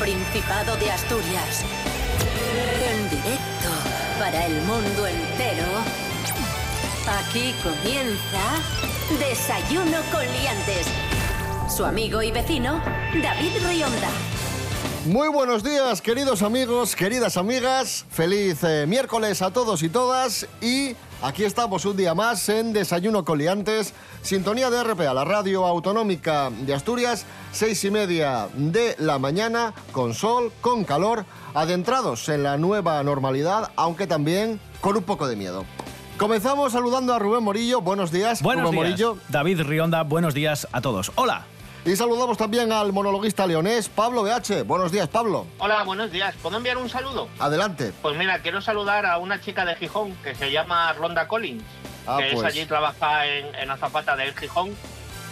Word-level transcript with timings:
Principado 0.00 0.76
de 0.78 0.90
Asturias. 0.90 1.62
En 2.90 3.10
directo 3.10 3.68
para 4.18 4.46
el 4.46 4.54
mundo 4.62 5.06
entero. 5.06 5.66
Aquí 7.06 7.54
comienza 7.62 8.62
Desayuno 9.18 9.98
con 10.10 10.22
Liantes. 10.22 10.86
Su 11.68 11.84
amigo 11.84 12.22
y 12.22 12.30
vecino, 12.32 12.82
David 13.22 13.52
Rionda. 13.68 14.08
Muy 15.04 15.28
buenos 15.28 15.62
días, 15.62 16.00
queridos 16.00 16.40
amigos, 16.40 16.96
queridas 16.96 17.36
amigas. 17.36 18.06
Feliz 18.10 18.64
eh, 18.64 18.86
miércoles 18.88 19.42
a 19.42 19.50
todos 19.50 19.82
y 19.82 19.90
todas. 19.90 20.46
Y 20.62 20.96
aquí 21.22 21.44
estamos 21.44 21.84
un 21.84 21.96
día 21.96 22.14
más 22.14 22.48
en 22.48 22.72
Desayuno 22.72 23.24
Coliantes, 23.24 23.94
sintonía 24.22 24.70
de 24.70 24.82
RPA, 24.82 25.14
la 25.14 25.24
radio 25.24 25.66
autonómica 25.66 26.50
de 26.50 26.74
Asturias, 26.74 27.26
seis 27.52 27.84
y 27.84 27.90
media 27.90 28.48
de 28.54 28.96
la 28.98 29.18
mañana, 29.18 29.74
con 29.92 30.14
sol, 30.14 30.52
con 30.60 30.84
calor, 30.84 31.24
adentrados 31.54 32.28
en 32.28 32.42
la 32.42 32.56
nueva 32.56 33.02
normalidad, 33.02 33.70
aunque 33.76 34.06
también 34.06 34.60
con 34.80 34.96
un 34.96 35.02
poco 35.02 35.28
de 35.28 35.36
miedo. 35.36 35.64
Comenzamos 36.18 36.72
saludando 36.72 37.14
a 37.14 37.18
Rubén 37.18 37.42
Morillo. 37.42 37.80
Buenos 37.80 38.12
días, 38.12 38.42
Buenos 38.42 38.64
Rubén 38.64 38.80
días. 38.80 38.90
Morillo. 38.90 39.16
David 39.30 39.62
Rionda, 39.62 40.02
buenos 40.02 40.34
días 40.34 40.68
a 40.72 40.80
todos. 40.80 41.12
Hola. 41.14 41.46
Y 41.84 41.96
saludamos 41.96 42.36
también 42.36 42.72
al 42.72 42.92
monologuista 42.92 43.46
leonés, 43.46 43.88
Pablo 43.88 44.22
BH. 44.22 44.64
Buenos 44.64 44.92
días, 44.92 45.08
Pablo. 45.08 45.46
Hola, 45.58 45.82
buenos 45.84 46.10
días. 46.10 46.34
¿Puedo 46.42 46.58
enviar 46.58 46.76
un 46.76 46.90
saludo? 46.90 47.28
Adelante. 47.38 47.92
Pues 48.02 48.16
mira, 48.18 48.40
quiero 48.40 48.60
saludar 48.60 49.06
a 49.06 49.16
una 49.16 49.40
chica 49.40 49.64
de 49.64 49.74
Gijón 49.76 50.14
que 50.22 50.34
se 50.34 50.52
llama 50.52 50.92
Ronda 50.92 51.26
Collins, 51.26 51.64
Ah, 52.06 52.18
que 52.18 52.32
pues. 52.34 52.38
es 52.38 52.44
allí, 52.44 52.66
trabaja 52.66 53.26
en, 53.26 53.54
en 53.54 53.70
Azapata 53.70 54.14
del 54.16 54.34
Gijón 54.36 54.76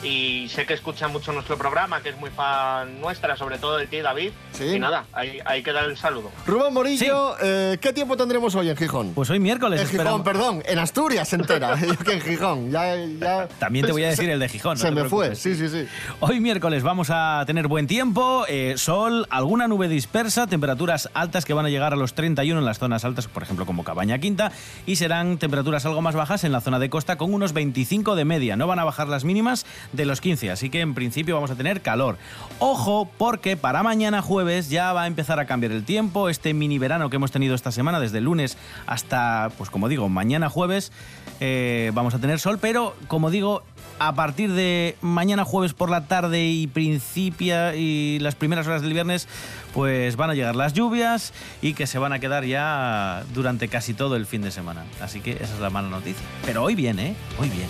y 0.02 0.48
sé 0.48 0.64
que 0.64 0.74
escucha 0.74 1.08
mucho 1.08 1.32
nuestro 1.32 1.58
programa, 1.58 2.00
que 2.02 2.10
es 2.10 2.16
muy 2.18 2.30
fan 2.30 3.00
nuestra, 3.00 3.36
sobre 3.36 3.58
todo 3.58 3.77
de 3.77 3.86
ti, 3.88 3.98
David. 3.98 4.30
Sí. 4.52 4.64
Y 4.64 4.78
nada, 4.78 5.04
ahí, 5.12 5.38
ahí 5.44 5.62
queda 5.62 5.80
el 5.84 5.96
saludo. 5.96 6.30
Rubén 6.46 6.72
Morillo, 6.72 7.34
eh, 7.42 7.78
¿qué 7.80 7.92
tiempo 7.92 8.16
tendremos 8.16 8.54
hoy 8.54 8.70
en 8.70 8.76
Gijón? 8.76 9.12
Pues 9.14 9.28
hoy 9.30 9.41
miércoles 9.41 9.80
en 9.80 9.88
Gijón, 9.88 10.22
perdón, 10.22 10.62
en 10.66 10.78
Asturias 10.78 11.32
entera. 11.32 11.76
Que 12.04 12.12
en 12.14 12.20
Gijón. 12.20 12.70
Ya, 12.70 12.94
ya- 12.96 13.48
También 13.58 13.86
te 13.86 13.92
voy 13.92 14.04
a 14.04 14.08
decir 14.08 14.26
se- 14.26 14.32
el 14.32 14.38
de 14.41 14.48
Gijón. 14.48 14.74
no 14.78 14.80
Se 14.84 14.91
me 14.91 15.04
fue, 15.04 15.34
sí, 15.34 15.54
sí, 15.56 15.69
sí. 15.69 15.86
Hoy 16.20 16.38
miércoles 16.41 16.82
vamos 16.82 17.08
a 17.10 17.42
tener 17.46 17.66
buen 17.66 17.86
tiempo, 17.86 18.44
eh, 18.48 18.74
sol, 18.76 19.26
alguna 19.30 19.66
nube 19.69 19.88
dispersa, 19.88 20.46
temperaturas 20.46 21.10
altas 21.14 21.44
que 21.44 21.54
van 21.54 21.66
a 21.66 21.70
llegar 21.70 21.92
a 21.92 21.96
los 21.96 22.14
31 22.14 22.58
en 22.60 22.64
las 22.64 22.78
zonas 22.78 23.04
altas, 23.04 23.26
por 23.26 23.42
ejemplo 23.42 23.66
como 23.66 23.82
Cabaña 23.84 24.19
Quinta, 24.19 24.52
y 24.86 24.96
serán 24.96 25.38
temperaturas 25.38 25.84
algo 25.86 26.02
más 26.02 26.14
bajas 26.14 26.44
en 26.44 26.52
la 26.52 26.60
zona 26.60 26.78
de 26.78 26.88
costa 26.88 27.16
con 27.19 27.34
unos 27.34 27.52
25 27.52 28.14
de 28.14 28.24
media. 28.24 28.56
No 28.56 28.66
van 28.66 28.78
a 28.78 28.84
bajar 28.84 29.08
las 29.08 29.24
mínimas 29.24 29.66
de 29.92 30.05
los 30.05 30.20
15, 30.20 30.50
así 30.50 30.70
que 30.70 30.81
en 30.81 30.94
principio 30.94 31.34
vamos 31.34 31.50
a 31.50 31.55
tener 31.55 31.81
calor. 31.81 32.17
Ojo, 32.58 33.08
porque 33.19 33.56
para 33.56 33.83
mañana 33.83 34.22
jueves 34.22 34.69
ya 34.70 34.92
va 34.92 35.03
a 35.03 35.06
empezar 35.06 35.41
a 35.41 35.47
cambiar 35.47 35.72
el 35.72 35.84
tiempo. 35.84 36.28
Este 36.28 36.55
mini 36.55 36.78
verano 36.78 37.11
que 37.11 37.17
hemos 37.17 37.31
tenido 37.31 37.55
esta 37.55 37.72
semana, 37.72 38.00
desde 38.00 38.19
el 38.19 38.25
lunes 38.25 38.56
hasta, 38.86 39.50
pues 39.56 39.70
como 39.70 39.89
digo, 39.89 40.09
mañana 40.09 40.48
jueves, 40.48 40.92
eh, 41.41 41.91
vamos 41.94 42.14
a 42.14 42.19
tener 42.19 42.41
sol, 42.41 42.59
pero 42.61 42.94
como 43.06 43.31
digo, 43.31 43.62
a 43.98 44.14
partir 44.14 44.53
de 44.53 44.97
mañana 45.00 45.44
jueves 45.44 45.72
por 45.72 45.91
la 45.91 46.06
tarde 46.06 46.47
y 46.47 46.66
principia 46.66 47.75
y 47.75 48.19
las 48.20 48.34
primeras 48.34 48.66
horas 48.66 48.83
del 48.83 48.92
viernes, 48.92 49.28
pues 49.75 50.16
van 50.16 50.31
a 50.31 50.34
llegar 50.34 50.56
las 50.56 50.72
lluvias 50.72 51.33
y 51.62 51.75
que 51.75 51.86
se 51.86 51.98
van 51.98 52.12
a 52.12 52.19
quedar 52.19 52.44
ya 52.44 53.25
durante 53.34 53.69
casi 53.69 53.94
todo 53.94 54.16
el 54.16 54.27
fin 54.27 54.43
de 54.43 54.50
semana. 54.50 54.84
Así 55.00 55.21
que 55.21 55.32
esa 55.32 55.54
es 55.54 55.60
la 55.60 55.71
mala 55.71 55.88
noticia. 55.88 56.27
Pero 56.44 56.62
hoy 56.62 56.75
bien, 56.75 56.98
¿eh? 56.98 57.15
Hoy 57.38 57.48
bien. 57.48 57.69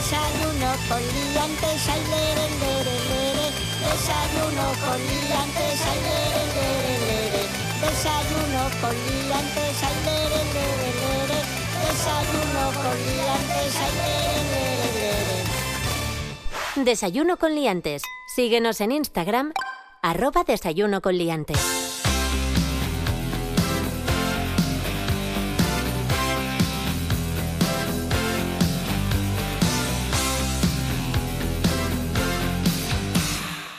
Desayuno 0.00 0.70
con 0.88 1.02
liantes, 1.12 1.88
ay, 1.90 2.00
lere, 2.08 2.48
lere, 2.58 2.94
lere. 3.10 3.46
Desayuno 3.84 4.64
con 4.80 4.96
liantes, 4.96 5.80
ay, 5.90 6.00
lere, 6.08 6.42
lere, 6.56 6.94
lere. 7.04 7.42
Desayuno 7.84 8.62
con 8.80 8.94
liantes, 8.96 9.76
ay, 9.84 9.96
lere, 10.06 10.40
lere, 10.56 10.88
lere. 11.02 11.38
Desayuno 11.84 12.62
con 12.80 12.96
liantes, 12.96 13.72
ay, 13.76 13.92
lere, 14.00 14.40
lere, 14.54 14.88
lere. 14.96 16.84
Desayuno 16.86 17.36
con 17.36 17.54
Liantes. 17.54 18.02
Síguenos 18.34 18.80
en 18.80 18.92
Instagram, 18.92 19.52
arroba 20.00 20.44
Desayuno 20.44 21.02
con 21.02 21.18
Liantes. 21.18 21.99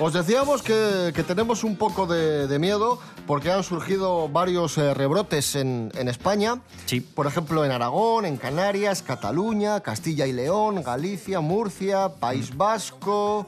Os 0.03 0.13
decíamos 0.13 0.63
que, 0.63 1.11
que 1.13 1.21
tenemos 1.21 1.63
un 1.63 1.75
poco 1.75 2.07
de, 2.07 2.47
de 2.47 2.57
miedo 2.57 2.97
porque 3.27 3.51
han 3.51 3.63
surgido 3.63 4.27
varios 4.29 4.75
eh, 4.79 4.95
rebrotes 4.95 5.55
en, 5.55 5.91
en 5.93 6.07
España. 6.07 6.59
Sí. 6.87 7.01
Por 7.01 7.27
ejemplo, 7.27 7.63
en 7.63 7.69
Aragón, 7.69 8.25
en 8.25 8.37
Canarias, 8.37 9.03
Cataluña, 9.03 9.81
Castilla 9.81 10.25
y 10.25 10.33
León, 10.33 10.81
Galicia, 10.81 11.39
Murcia, 11.39 12.09
País 12.19 12.57
Vasco. 12.57 13.45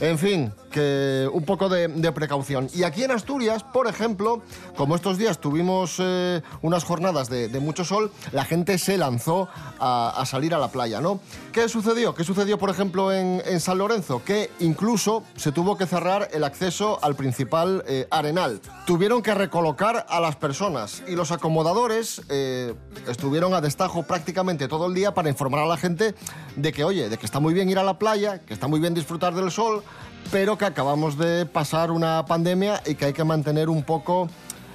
En 0.00 0.18
fin, 0.18 0.52
que 0.72 1.30
un 1.32 1.44
poco 1.44 1.68
de, 1.68 1.86
de 1.86 2.10
precaución. 2.10 2.68
Y 2.74 2.82
aquí 2.82 3.04
en 3.04 3.12
Asturias, 3.12 3.62
por 3.62 3.86
ejemplo, 3.86 4.42
como 4.76 4.96
estos 4.96 5.16
días 5.16 5.38
tuvimos 5.38 5.98
eh, 6.00 6.42
unas 6.62 6.82
jornadas 6.82 7.28
de, 7.28 7.46
de 7.46 7.60
mucho 7.60 7.84
sol, 7.84 8.10
la 8.32 8.44
gente 8.44 8.76
se 8.78 8.98
lanzó 8.98 9.48
a, 9.78 10.20
a 10.20 10.26
salir 10.26 10.52
a 10.52 10.58
la 10.58 10.72
playa, 10.72 11.00
¿no? 11.00 11.20
¿Qué 11.52 11.68
sucedió? 11.68 12.16
¿Qué 12.16 12.24
sucedió, 12.24 12.58
por 12.58 12.70
ejemplo, 12.70 13.12
en, 13.12 13.40
en 13.46 13.60
San 13.60 13.78
Lorenzo? 13.78 14.24
Que 14.24 14.50
incluso 14.58 15.22
se 15.36 15.52
tuvo 15.52 15.78
que 15.78 15.83
cerrar 15.86 16.28
el 16.32 16.44
acceso 16.44 16.98
al 17.02 17.14
principal 17.14 17.84
eh, 17.86 18.06
arenal. 18.10 18.60
Tuvieron 18.86 19.22
que 19.22 19.34
recolocar 19.34 20.06
a 20.08 20.20
las 20.20 20.36
personas 20.36 21.02
y 21.06 21.16
los 21.16 21.32
acomodadores 21.32 22.22
eh, 22.28 22.74
estuvieron 23.08 23.54
a 23.54 23.60
destajo 23.60 24.02
prácticamente 24.04 24.68
todo 24.68 24.86
el 24.86 24.94
día 24.94 25.14
para 25.14 25.28
informar 25.28 25.60
a 25.60 25.66
la 25.66 25.76
gente 25.76 26.14
de 26.56 26.72
que, 26.72 26.84
oye, 26.84 27.08
de 27.08 27.16
que 27.16 27.26
está 27.26 27.40
muy 27.40 27.54
bien 27.54 27.68
ir 27.68 27.78
a 27.78 27.84
la 27.84 27.98
playa, 27.98 28.40
que 28.40 28.54
está 28.54 28.68
muy 28.68 28.80
bien 28.80 28.94
disfrutar 28.94 29.34
del 29.34 29.50
sol, 29.50 29.82
pero 30.30 30.58
que 30.58 30.64
acabamos 30.64 31.18
de 31.18 31.46
pasar 31.46 31.90
una 31.90 32.24
pandemia 32.26 32.82
y 32.86 32.94
que 32.94 33.06
hay 33.06 33.12
que 33.12 33.24
mantener 33.24 33.68
un 33.68 33.82
poco 33.82 34.28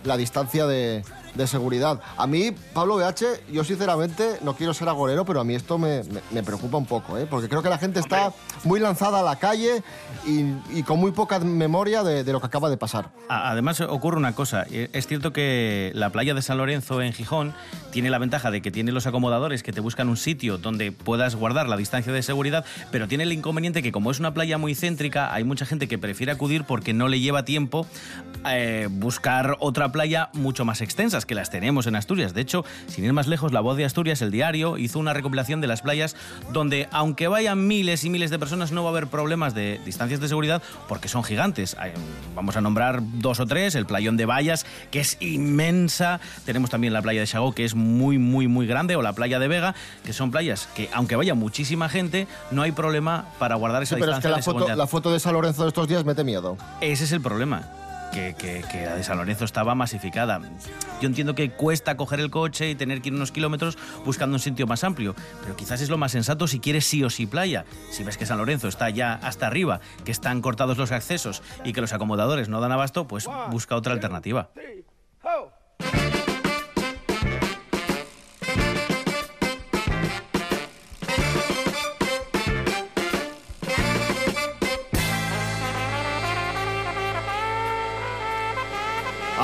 la 0.03 0.18
distancia 0.18 0.66
de, 0.66 1.03
de 1.39 1.47
seguridad. 1.47 2.00
A 2.17 2.27
mí, 2.27 2.51
Pablo 2.73 2.97
BH, 2.97 3.51
yo 3.51 3.63
sinceramente 3.63 4.38
no 4.44 4.53
quiero 4.55 4.73
ser 4.75 4.89
agorero, 4.89 5.25
pero 5.25 5.39
a 5.39 5.44
mí 5.44 5.55
esto 5.55 5.77
me, 5.79 6.03
me- 6.03 6.22
me 6.31 6.44
preocupa 6.44 6.77
un 6.77 6.85
poco, 6.85 7.17
¿eh? 7.17 7.25
porque 7.27 7.50
creo 7.50 7.63
que 7.63 7.69
la 7.69 7.77
gente 7.79 8.00
está 8.00 8.31
muy 8.66 8.79
lanzada 8.79 9.22
a 9.22 9.23
la 9.23 9.38
calle 9.38 9.81
y, 10.28 10.53
y 10.78 10.83
con 10.83 10.99
muy 10.99 11.11
poca 11.11 11.39
memoria 11.39 12.03
de, 12.03 12.23
de 12.23 12.31
lo 12.33 12.39
que 12.41 12.47
acaba 12.47 12.69
de 12.69 12.78
pasar. 12.78 13.09
Además 13.29 13.81
ocurre 13.81 14.17
una 14.17 14.33
cosa, 14.35 14.66
Eh, 14.69 14.89
es 14.94 15.07
cierto 15.07 15.33
que 15.33 15.91
la 15.95 16.09
playa 16.11 16.33
de 16.33 16.41
San 16.41 16.57
Lorenzo 16.57 17.01
en 17.01 17.13
Gijón 17.13 17.53
tiene 17.91 18.09
la 18.09 18.19
ventaja 18.19 18.51
de 18.51 18.61
que 18.61 18.69
tiene 18.69 18.91
los 18.91 19.07
acomodadores 19.07 19.63
que 19.63 19.72
te 19.72 19.79
buscan 19.81 20.09
un 20.09 20.17
sitio 20.17 20.57
donde 20.57 20.91
puedas 20.91 21.35
guardar 21.35 21.67
la 21.69 21.78
distancia 21.78 22.11
de 22.13 22.22
seguridad, 22.22 22.66
pero 22.91 23.07
tiene 23.07 23.23
el 23.23 23.31
inconveniente 23.31 23.81
que 23.81 23.91
como 23.91 24.11
es 24.11 24.19
una 24.19 24.33
playa 24.33 24.57
muy 24.57 24.75
céntrica, 24.75 25.33
hay 25.33 25.44
mucha 25.45 25.66
gente 25.66 25.88
que 25.88 25.97
prefiere 25.97 26.31
acudir 26.33 26.66
porque 26.66 26.94
no 26.94 27.07
le 27.07 27.19
lleva 27.22 27.45
tiempo 27.45 27.88
eh, 28.49 28.88
buscar 28.91 29.55
otra 29.59 29.91
playa 29.91 30.29
mucho 30.33 30.66
más 30.66 30.81
extensas, 30.81 31.25
que 31.29 31.35
las 31.35 31.51
tenemos 31.51 31.85
en 31.85 31.95
Asturias. 31.95 32.34
De 32.34 32.41
hecho, 32.41 32.66
sin 32.88 33.06
ir 33.06 33.13
más 33.13 33.28
lejos, 33.28 33.53
La 33.53 33.62
Voz 33.62 33.78
de 33.78 33.85
Asturias, 33.85 34.23
el 34.23 34.31
diario, 34.31 34.79
hizo 34.79 34.97
una 34.97 35.13
recopilación 35.13 35.62
de 35.62 35.67
las 35.67 35.84
playas 35.84 36.16
donde, 36.51 36.90
aunque 36.91 37.28
vayan 37.28 37.67
miles 37.67 38.03
y 38.03 38.09
miles 38.09 38.31
de 38.31 38.40
personas, 38.40 38.72
no 38.72 38.81
va 38.81 38.90
a 38.90 38.93
haber 38.93 39.05
problemas 39.05 39.53
de 39.53 39.79
distancias 39.85 40.20
de 40.20 40.28
seguridad 40.28 40.64
porque 40.87 41.08
son 41.08 41.23
gigantes. 41.23 41.78
Vamos 42.35 42.58
a 42.58 42.61
nombrar 42.61 43.02
dos 43.03 43.40
o 43.40 43.46
tres, 43.46 43.76
el 43.76 43.85
playón 43.85 44.17
de 44.17 44.26
Vallas, 44.26 44.66
que 44.90 45.02
es 45.02 45.17
inmensa, 45.20 46.20
tenemos 46.46 46.72
también 46.72 46.93
la 46.93 47.03
playa 47.03 47.22
de 47.22 47.28
Chagó, 47.28 47.53
que 47.53 47.64
es 47.64 47.76
muy, 47.76 48.17
muy, 48.17 48.47
muy 48.47 48.66
grande, 48.66 48.96
o 48.96 49.03
la 49.03 49.14
playa 49.14 49.37
de 49.37 49.47
Vega, 49.47 49.76
que 50.03 50.14
son 50.14 50.31
playas 50.31 50.67
que, 50.76 50.90
aunque 50.93 51.16
vaya 51.16 51.35
muchísima 51.35 51.90
gente, 51.90 52.26
no 52.49 52.64
hay 52.64 52.72
problema 52.72 53.26
para 53.37 53.53
guardar 53.53 53.84
esa 53.84 53.96
Sí, 53.96 54.02
pero 54.02 54.14
es 54.14 54.17
que 54.17 54.28
distancia 54.28 54.31
la 54.31 54.37
de 54.37 54.43
foto, 54.43 54.58
seguridad. 54.58 54.78
la 54.78 54.87
foto 54.87 55.14
de 55.14 55.20
San 55.20 55.34
Lorenzo 55.34 55.61
de 55.61 55.67
estos 55.67 55.87
días 55.87 56.03
mete 56.05 56.23
miedo. 56.23 56.58
Ese 56.81 57.03
es 57.03 57.11
el 57.11 57.22
problema. 57.22 57.70
Que, 58.11 58.84
la 58.85 58.96
de 58.96 59.03
San 59.03 59.17
Lorenzo 59.17 59.46
estaba 59.46 59.76
masificada. 59.76 60.41
Yo 61.02 61.08
entiendo 61.08 61.35
que 61.35 61.52
cuesta 61.52 61.96
coger 61.96 62.20
el 62.20 62.29
coche 62.29 62.70
y 62.70 62.76
tener 62.76 63.02
que 63.02 63.09
ir 63.09 63.16
unos 63.16 63.32
kilómetros 63.32 63.78
buscando 64.06 64.35
un 64.35 64.40
sitio 64.40 64.67
más 64.67 64.84
amplio, 64.84 65.16
pero 65.41 65.56
quizás 65.56 65.82
es 65.82 65.90
lo 65.90 65.97
más 65.97 66.11
sensato 66.11 66.47
si 66.47 66.59
quieres 66.59 66.85
sí 66.85 67.03
o 67.03 67.09
sí 67.09 67.26
playa. 67.26 67.66
Si 67.91 68.03
ves 68.03 68.17
que 68.17 68.26
San 68.26 68.38
Lorenzo 68.38 68.67
está 68.67 68.90
ya 68.90 69.14
hasta 69.14 69.47
arriba, 69.47 69.79
que 70.03 70.11
están 70.11 70.41
cortados 70.41 70.78
los 70.78 70.91
accesos 70.91 71.44
y 71.64 71.73
que 71.73 71.82
los 71.82 71.94
acomodadores 71.94 72.50
no 72.50 72.61
dan 72.61 72.72
abasto, 72.72 73.08
pues 73.08 73.28
busca 73.52 73.76
otra 73.76 73.94
alternativa. 73.94 74.50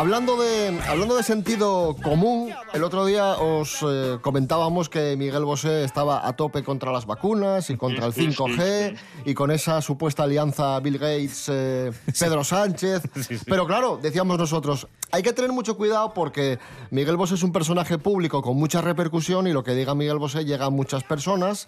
Hablando 0.06 0.38
de, 0.38 0.80
hablando 0.88 1.18
de 1.18 1.24
sentido 1.24 1.96
común, 2.04 2.52
el 2.76 2.84
otro 2.84 3.08
día 3.08 3.38
os 3.40 3.80
eh, 3.82 4.20
comentábamos 4.22 4.88
que 4.88 5.16
Miguel 5.18 5.46
Bosé 5.46 5.84
estaba 5.84 6.28
a 6.28 6.36
tope 6.36 6.62
contra 6.62 6.92
las 6.92 7.08
vacunas 7.08 7.72
y 7.72 7.76
contra 7.76 8.06
el 8.06 8.14
5G 8.14 8.96
y 9.26 9.34
con 9.34 9.50
esa 9.50 9.82
supuesta 9.82 10.22
alianza 10.22 10.80
Bill 10.80 11.00
Gates-Pedro 11.00 12.44
Sánchez. 12.44 13.02
Pero 13.48 13.66
claro, 13.66 13.98
decíamos 14.00 14.38
nosotros, 14.38 14.88
hay 15.10 15.24
que 15.24 15.34
tener 15.34 15.52
mucho 15.52 15.76
cuidado 15.76 16.14
porque 16.14 16.60
Miguel 16.92 17.18
Bosé 17.18 17.34
es 17.34 17.42
un 17.42 17.52
personaje 17.52 17.98
público 17.98 18.44
con 18.44 18.58
mucha 18.58 18.82
repercusión 18.82 19.48
y 19.48 19.54
lo 19.54 19.64
que 19.64 19.74
diga 19.74 19.96
Miguel 19.96 20.20
Bosé 20.20 20.46
llega 20.46 20.68
a 20.68 20.70
muchas 20.70 21.04
personas. 21.04 21.66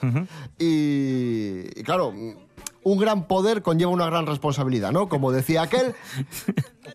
y, 0.60 1.80
y 1.80 1.84
claro, 1.84 2.14
un 2.88 2.98
gran 2.98 3.28
poder 3.28 3.62
conlleva 3.62 3.92
una 3.92 4.06
gran 4.06 4.26
responsabilidad, 4.26 4.94
¿no? 4.94 5.10
Como 5.10 5.34
decía 5.34 5.62
aquel. 5.64 5.94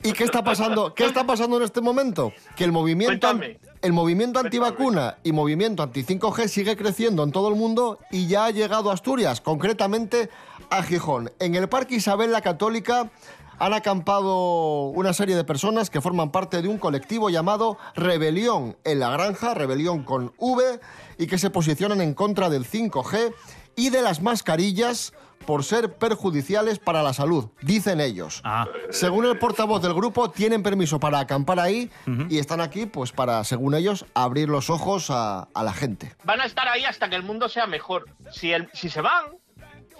¿Y 0.02 0.12
qué 0.12 0.24
está 0.24 0.42
pasando? 0.42 0.94
¿Qué 0.94 1.04
está 1.04 1.26
pasando 1.26 1.58
en 1.58 1.64
este 1.64 1.82
momento? 1.82 2.32
Que 2.56 2.64
el 2.64 2.72
movimiento, 2.72 3.10
Cuéntame. 3.10 3.60
el 3.82 3.92
movimiento 3.92 4.40
antivacuna 4.40 5.18
y 5.22 5.32
movimiento 5.32 5.82
anti-5G 5.82 6.48
sigue 6.48 6.76
creciendo 6.78 7.22
en 7.22 7.30
todo 7.30 7.48
el 7.48 7.56
mundo 7.56 7.98
y 8.10 8.26
ya 8.26 8.46
ha 8.46 8.50
llegado 8.50 8.90
a 8.90 8.94
Asturias, 8.94 9.42
concretamente 9.42 10.30
a 10.70 10.82
Gijón. 10.82 11.30
En 11.38 11.54
el 11.54 11.68
Parque 11.68 11.96
Isabel 11.96 12.32
la 12.32 12.40
Católica 12.40 13.10
han 13.58 13.74
acampado 13.74 14.86
una 14.86 15.12
serie 15.12 15.36
de 15.36 15.44
personas 15.44 15.90
que 15.90 16.00
forman 16.00 16.32
parte 16.32 16.62
de 16.62 16.68
un 16.68 16.78
colectivo 16.78 17.28
llamado 17.28 17.76
Rebelión 17.94 18.78
en 18.84 18.98
la 18.98 19.10
Granja, 19.10 19.52
Rebelión 19.52 20.04
con 20.04 20.32
V, 20.38 20.80
y 21.18 21.26
que 21.26 21.36
se 21.36 21.50
posicionan 21.50 22.00
en 22.00 22.14
contra 22.14 22.48
del 22.48 22.64
5G 22.64 23.34
y 23.76 23.90
de 23.90 24.00
las 24.00 24.22
mascarillas 24.22 25.12
por 25.42 25.64
ser 25.64 25.94
perjudiciales 25.94 26.78
para 26.78 27.02
la 27.02 27.12
salud, 27.12 27.50
dicen 27.60 28.00
ellos. 28.00 28.40
Ah, 28.44 28.66
Según 28.90 29.26
el 29.26 29.38
portavoz 29.38 29.82
del 29.82 29.94
grupo, 29.94 30.30
tienen 30.30 30.62
permiso 30.62 30.98
para 31.00 31.18
acampar 31.18 31.60
ahí 31.60 31.90
y 32.28 32.38
están 32.38 32.60
aquí, 32.60 32.86
pues 32.86 33.12
para, 33.12 33.44
según 33.44 33.74
ellos, 33.74 34.06
abrir 34.14 34.48
los 34.48 34.70
ojos 34.70 35.10
a, 35.10 35.48
a 35.54 35.62
la 35.62 35.72
gente. 35.72 36.14
Van 36.24 36.40
a 36.40 36.44
estar 36.46 36.66
ahí 36.68 36.84
hasta 36.84 37.08
que 37.08 37.16
el 37.16 37.22
mundo 37.22 37.48
sea 37.48 37.66
mejor. 37.66 38.06
Si, 38.30 38.52
el, 38.52 38.68
si 38.72 38.88
se 38.88 39.00
van, 39.00 39.26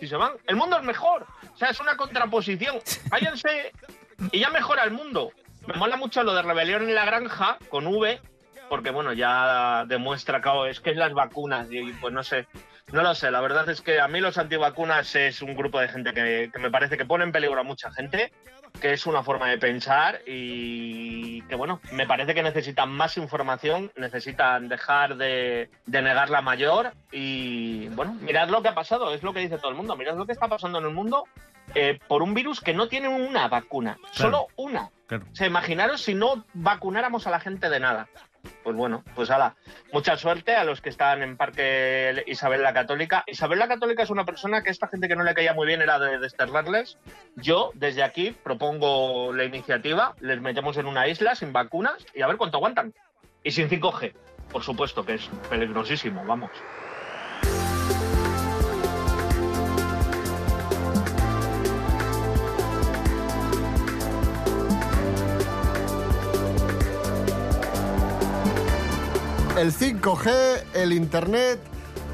si 0.01 0.07
se 0.07 0.17
van, 0.17 0.33
el 0.47 0.57
mundo 0.57 0.77
es 0.79 0.85
mejor. 0.85 1.27
O 1.53 1.57
sea, 1.57 1.69
es 1.69 1.81
una 1.81 1.97
contraposición. 1.97 2.77
Váyanse 3.11 3.73
y 4.31 4.41
ya 4.41 4.51
mejora 4.51 4.85
el 4.85 4.93
mundo. 4.93 5.31
Me 5.67 5.75
mola 5.75 5.97
mucho 5.97 6.23
lo 6.23 6.35
de 6.35 6.43
rebelión 6.43 6.83
en 6.89 6.95
la 6.95 7.05
granja 7.05 7.59
con 7.69 7.87
V, 7.87 8.21
porque 8.69 8.91
bueno, 8.91 9.13
ya 9.13 9.85
demuestra, 9.87 10.41
claro, 10.41 10.67
es 10.67 10.81
que 10.81 10.91
es 10.91 10.97
las 10.97 11.13
vacunas 11.13 11.69
y 11.71 11.93
pues 11.93 12.13
no 12.13 12.23
sé. 12.25 12.47
No 12.93 13.03
lo 13.03 13.15
sé, 13.15 13.31
la 13.31 13.41
verdad 13.41 13.69
es 13.71 13.81
que 13.81 14.01
a 14.01 14.09
mí 14.09 14.21
los 14.21 14.37
antivacunas 14.37 15.15
es 15.17 15.41
un 15.41 15.57
grupo 15.57 15.81
de 15.81 15.89
gente 15.89 16.13
que, 16.13 16.51
que 16.53 16.59
me 16.59 16.71
parece 16.71 16.99
que 16.99 17.07
pone 17.07 17.25
en 17.25 17.33
peligro 17.33 17.59
a 17.59 17.65
mucha 17.65 17.91
gente, 17.91 18.33
que 18.81 18.93
es 18.93 19.07
una 19.07 19.23
forma 19.23 19.49
de 19.49 19.57
pensar 19.57 20.21
y 20.27 21.41
que 21.43 21.55
bueno, 21.55 21.81
me 21.93 22.07
parece 22.07 22.35
que 22.35 22.43
necesitan 22.43 22.91
más 22.91 23.17
información, 23.17 23.91
necesitan 23.97 24.69
dejar 24.69 25.17
de, 25.17 25.71
de 25.87 26.03
negar 26.03 26.29
la 26.29 26.43
mayor 26.43 26.93
y 27.11 27.89
bueno, 27.89 28.15
mirad 28.21 28.51
lo 28.51 28.61
que 28.61 28.69
ha 28.69 28.75
pasado, 28.75 29.15
es 29.15 29.23
lo 29.23 29.33
que 29.33 29.41
dice 29.41 29.57
todo 29.57 29.71
el 29.71 29.77
mundo, 29.77 29.97
mirad 29.97 30.17
lo 30.17 30.27
que 30.27 30.33
está 30.33 30.49
pasando 30.49 30.79
en 30.79 30.85
el 30.85 30.93
mundo 30.93 31.25
eh, 31.75 31.99
por 32.09 32.23
un 32.23 32.35
virus 32.35 32.61
que 32.61 32.75
no 32.75 32.89
tiene 32.89 33.09
una 33.09 33.49
vacuna, 33.49 33.97
solo 34.11 34.49
una. 34.57 34.91
claro. 35.07 35.25
O 35.33 35.35
sea, 35.35 35.47
imaginaros 35.47 36.03
si 36.03 36.13
no 36.13 36.45
vacunáramos 36.53 37.27
a 37.27 37.31
la 37.31 37.41
gente 37.41 37.71
de 37.71 37.81
nada. 37.81 38.09
Pues 38.63 38.77
bueno, 38.77 39.03
pues 39.15 39.31
ala, 39.31 39.57
mucha 39.93 40.17
suerte 40.17 40.55
a 40.55 40.65
los 40.65 40.81
que 40.81 40.89
están 40.89 41.23
en 41.23 41.37
Parque 41.37 42.25
Isabel 42.27 42.63
la 42.63 42.73
Católica. 42.73 43.25
Isabel 43.27 43.59
la 43.59 43.69
Católica 43.69 44.03
es 44.03 44.11
una 44.11 44.25
persona 44.25 44.63
que 44.63 44.71
esta 44.71 44.89
gente 44.89 45.09
que 45.09 45.17
no 45.17 45.25
le 45.25 45.35
caía 45.35 45.55
muy 45.55 45.67
bien 45.67 45.83
era 45.83 45.99
de 45.99 46.19
desterrarles. 46.19 46.99
Yo, 47.37 47.71
desde 47.75 48.03
aquí, 48.03 48.31
propongo 48.31 49.33
la 49.33 49.45
iniciativa, 49.45 50.15
les 50.21 50.41
metemos 50.41 50.77
en 50.77 50.87
una 50.87 51.09
isla 51.09 51.35
sin 51.35 51.53
vacunas 51.53 52.07
y 52.15 52.23
a 52.23 52.27
ver 52.27 52.37
cuánto 52.37 52.59
aguantan. 52.59 52.95
Y 53.45 53.51
sin 53.51 53.69
5G, 53.69 54.13
por 54.51 54.63
supuesto, 54.63 55.05
que 55.05 55.15
es 55.15 55.29
peligrosísimo, 55.49 56.25
vamos. 56.25 56.51
El 69.63 69.73
5G, 69.73 70.65
el 70.75 70.93
Internet, 70.93 71.61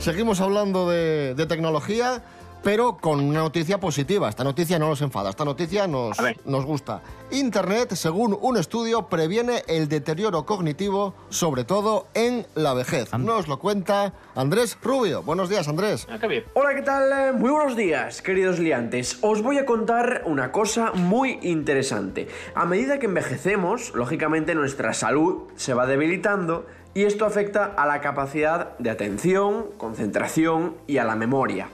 seguimos 0.01 0.43
hablando 0.43 0.87
de, 0.87 1.35
de 1.35 1.47
tecnología, 1.47 2.23
pero 2.63 2.99
con 2.99 3.21
una 3.21 3.41
noticia 3.41 3.81
positiva. 3.81 4.29
Esta 4.29 4.45
noticia 4.45 4.79
no 4.79 4.89
nos 4.89 5.01
enfada, 5.01 5.31
esta 5.31 5.47
noticia 5.47 5.87
nos, 5.87 6.19
nos 6.45 6.67
gusta. 6.67 7.01
Internet, 7.31 7.95
según 7.95 8.37
un 8.39 8.59
estudio, 8.59 9.09
previene 9.09 9.63
el 9.67 9.89
deterioro 9.89 10.45
cognitivo, 10.45 11.15
sobre 11.31 11.65
todo 11.65 12.07
en 12.13 12.47
la 12.55 12.75
vejez. 12.75 13.13
Nos 13.15 13.49
lo 13.49 13.59
cuenta 13.59 14.13
Andrés 14.35 14.77
Rubio. 14.83 15.23
Buenos 15.23 15.49
días, 15.49 15.69
Andrés. 15.69 16.07
Ah. 16.11 16.19
Hola, 16.53 16.75
¿qué 16.75 16.83
tal? 16.83 17.13
Eh, 17.13 17.33
Muy 17.33 17.51
buenos 17.51 17.77
días, 17.77 18.21
queridos 18.21 18.59
liantes. 18.59 19.19
Os 19.23 19.43
voy 19.43 19.57
a 19.57 19.65
contar 19.65 20.25
una 20.27 20.53
cosa 20.53 20.93
muy 20.93 21.39
interesante. 21.41 22.29
A 22.55 22.67
medida 22.67 22.99
que 22.99 23.07
envejecemos, 23.07 23.95
lógicamente 23.95 24.55
nuestra 24.55 24.93
salud 24.93 25.45
se 25.57 25.73
va 25.73 25.87
debilitando 25.87 26.67
y 26.95 27.05
esto 27.05 27.25
afecta 27.27 27.65
a 27.65 27.87
la 27.87 28.01
capacidad 28.01 28.77
de 28.79 28.91
atención, 28.91 29.67
concentración 29.77 30.77
y 30.87 30.99
a 30.99 31.05
la 31.05 31.17
memoria. 31.17 31.69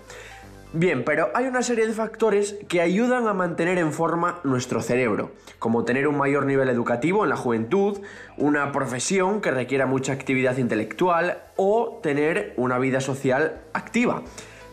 Bien, 0.77 1.05
pero 1.05 1.31
hay 1.35 1.47
una 1.47 1.63
serie 1.63 1.87
de 1.87 1.93
factores 1.93 2.57
que 2.67 2.81
ayudan 2.81 3.29
a 3.29 3.33
mantener 3.33 3.79
en 3.79 3.93
forma 3.93 4.41
nuestro 4.43 4.83
cerebro, 4.83 5.31
como 5.61 5.85
tener 5.85 6.09
un 6.09 6.19
mayor 6.19 6.47
nivel 6.47 6.69
educativo 6.69 7.23
en 7.23 7.31
la 7.31 7.37
juventud, 7.37 8.01
una 8.37 8.73
profesión 8.73 9.41
que 9.41 9.53
requiera 9.53 9.87
mucha 9.87 10.13
actividad 10.13 10.57
intelectual 10.57 11.39
o 11.55 12.01
tener 12.03 12.55
una 12.57 12.81
vida 12.81 13.01
social 13.01 13.61
activa. 13.73 14.23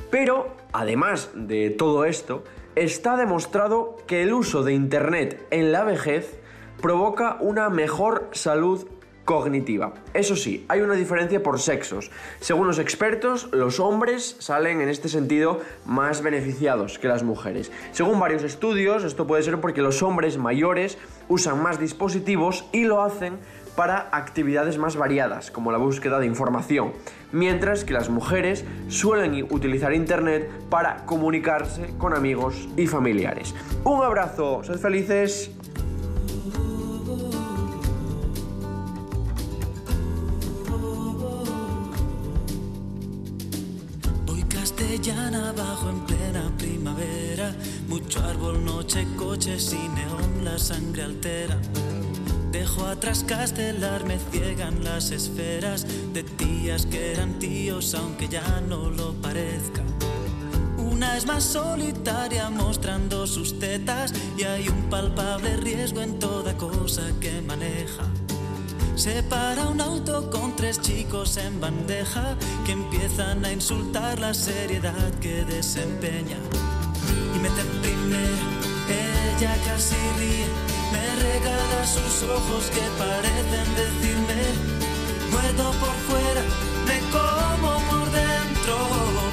Pero, 0.10 0.56
además 0.74 1.30
de 1.36 1.70
todo 1.70 2.06
esto, 2.06 2.44
está 2.74 3.16
demostrado 3.16 3.96
que 4.08 4.24
el 4.24 4.34
uso 4.34 4.64
de 4.64 4.74
Internet 4.74 5.46
en 5.52 5.72
la 5.72 5.84
vejez 5.84 6.40
provoca 6.82 7.38
una 7.42 7.70
mejor 7.70 8.28
salud 8.32 8.88
cognitiva. 9.26 9.94
Eso 10.14 10.36
sí, 10.36 10.66
hay 10.68 10.82
una 10.82 10.96
diferencia 10.96 11.42
por 11.44 11.60
sexos. 11.60 12.12
Según 12.40 12.68
los 12.68 12.80
expertos, 12.80 13.50
los 13.52 13.80
hombres 13.80 14.36
salen 14.40 14.82
en 14.82 14.90
este 14.90 15.10
sentido 15.10 15.62
más 15.86 16.22
beneficiados 16.22 17.00
que 17.00 17.08
las 17.08 17.24
mujeres. 17.24 17.72
Según 17.92 18.20
varios 18.20 18.44
estudios, 18.44 19.04
esto 19.04 19.28
puede 19.28 19.44
ser 19.44 19.60
porque 19.60 19.82
los 19.82 20.01
hombres 20.01 20.38
mayores 20.38 20.98
usan 21.30 21.62
más 21.62 21.80
dispositivos 21.80 22.66
y 22.72 22.84
lo 22.84 23.01
hacen 23.01 23.38
para 23.75 24.10
actividades 24.12 24.78
más 24.78 24.96
variadas, 24.96 25.50
como 25.50 25.72
la 25.72 25.78
búsqueda 25.78 26.20
de 26.20 26.25
información, 26.25 26.92
mientras 27.32 27.86
que 27.86 27.94
las 27.94 28.10
mujeres 28.10 28.66
suelen 28.90 29.48
utilizar 29.50 29.94
Internet 29.94 30.50
para 30.70 31.06
comunicarse 31.06 31.94
con 31.98 32.13
amigos 32.13 32.68
y 32.75 32.88
familiares. 32.88 33.56
Un 33.84 34.04
abrazo, 34.04 34.63
sed 34.63 34.78
felices. 34.78 35.51
Noche, 48.60 49.08
coches 49.17 49.74
y 49.74 49.88
neón, 49.89 50.43
la 50.43 50.60
sangre 50.60 51.03
altera. 51.03 51.58
Dejo 52.51 52.86
atrás 52.86 53.24
castelar, 53.25 54.05
me 54.05 54.17
ciegan 54.31 54.84
las 54.84 55.12
esferas 55.12 55.86
de 56.13 56.24
tías 56.24 56.86
que 56.86 57.13
eran 57.13 57.39
tíos, 57.39 57.96
aunque 57.96 58.27
ya 58.27 58.62
no 58.67 58.89
lo 58.89 59.13
parezca. 59.13 59.81
Una 60.77 61.17
es 61.17 61.25
más 61.25 61.43
solitaria 61.43 62.50
mostrando 62.50 63.25
sus 63.25 63.58
tetas 63.58 64.13
y 64.38 64.43
hay 64.43 64.67
un 64.67 64.89
palpable 64.89 65.58
riesgo 65.58 66.01
en 66.01 66.20
toda 66.20 66.55
cosa 66.58 67.03
que 67.20 67.41
maneja. 67.41 68.03
Se 68.96 69.24
para 69.24 69.67
un 69.67 69.81
auto 69.81 70.29
con 70.29 70.55
tres 70.55 70.79
chicos 70.81 71.38
en 71.38 71.60
bandeja 71.60 72.36
que 72.65 72.74
empiezan 72.74 73.46
a 73.46 73.51
insultar 73.51 74.20
la 74.20 74.34
seriedad 74.34 75.12
que 75.20 75.43
desempeña. 75.46 76.38
Me 77.41 77.50
primero, 77.50 78.45
ella 78.88 79.55
casi 79.65 79.95
ríe, 80.19 80.45
me 80.91 81.05
regala 81.24 81.88
sus 81.88 82.29
ojos 82.29 82.69
que 82.69 82.86
parecen 83.00 83.67
decirme, 83.75 84.41
muerto 85.31 85.71
por 85.79 85.95
fuera, 86.07 86.43
me 86.86 87.00
como 87.10 87.79
por 87.89 88.12
dentro, 88.12 88.77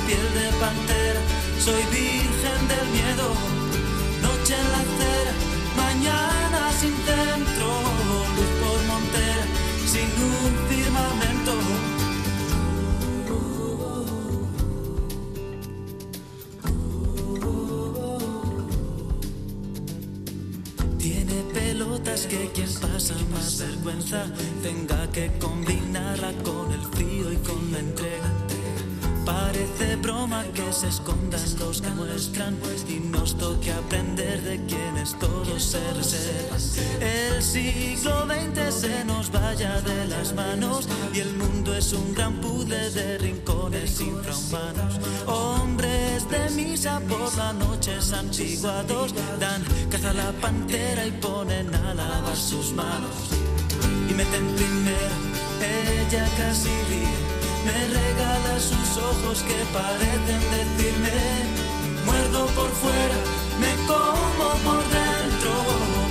piel 0.06 0.26
de 0.38 0.48
pantera, 0.58 1.20
soy 1.60 1.82
virgen 1.92 2.60
del 2.72 2.88
miedo, 2.96 3.28
noche 4.22 4.54
en 4.56 4.72
la 4.72 4.98
que 22.28 22.50
quien 22.52 22.68
pasa 22.75 23.14
más 23.32 23.58
vergüenza 23.58 24.26
tenga 24.62 25.11
que 25.11 25.30
combinarla 25.38 26.32
con 26.44 26.70
el 26.73 26.82
frío 26.92 27.32
y 27.32 27.37
con 27.37 27.73
la 27.73 27.78
entrega. 27.78 28.30
Parece 29.25 29.97
broma 29.97 30.44
que 30.54 30.73
se 30.73 30.88
escondan 30.88 31.40
los 31.58 31.80
que 31.80 31.90
muestran 31.90 32.56
y 32.88 33.00
nos 33.00 33.37
toque 33.37 33.73
aprender 33.73 34.42
de 34.42 34.64
quienes 34.66 35.18
todos 35.18 35.62
se 35.62 35.92
reservan. 35.94 36.61
El 37.00 37.42
siglo 37.42 38.26
XX 38.26 38.75
se 38.75 39.04
nos 39.04 39.30
vaya 39.30 39.80
de 39.80 40.08
las 40.08 40.35
manos 40.35 40.88
y 41.14 41.20
el 41.20 41.35
mundo 41.35 41.75
es 41.75 41.92
un 41.92 42.14
gran 42.14 42.35
puzzle 42.40 42.90
de 42.90 43.18
rincones 43.18 44.00
infrahumanos. 44.00 44.99
Hombres 45.26 46.07
de 46.30 46.50
misa 46.50 47.00
por 47.08 47.35
la 47.37 47.52
noche 47.52 48.00
santiguados 48.00 49.14
dan 49.38 49.62
caza 49.90 50.12
la 50.12 50.30
pantera 50.40 51.06
y 51.06 51.12
ponen 51.12 51.75
a 51.75 51.94
lavar 51.94 52.37
sus 52.37 52.73
manos. 52.73 53.16
Y 54.08 54.14
meten 54.14 54.47
primero, 54.56 55.16
ella 55.61 56.25
casi 56.37 56.68
ríe. 56.88 57.38
Me 57.66 57.78
regala 57.99 58.54
sus 58.61 58.88
ojos 59.11 59.42
que 59.49 59.58
parecen 59.76 60.42
decirme, 60.56 61.18
muerdo 62.06 62.47
por 62.56 62.70
fuera, 62.82 63.18
me 63.61 63.73
como 63.87 64.49
por 64.64 64.82
dentro, 64.99 65.52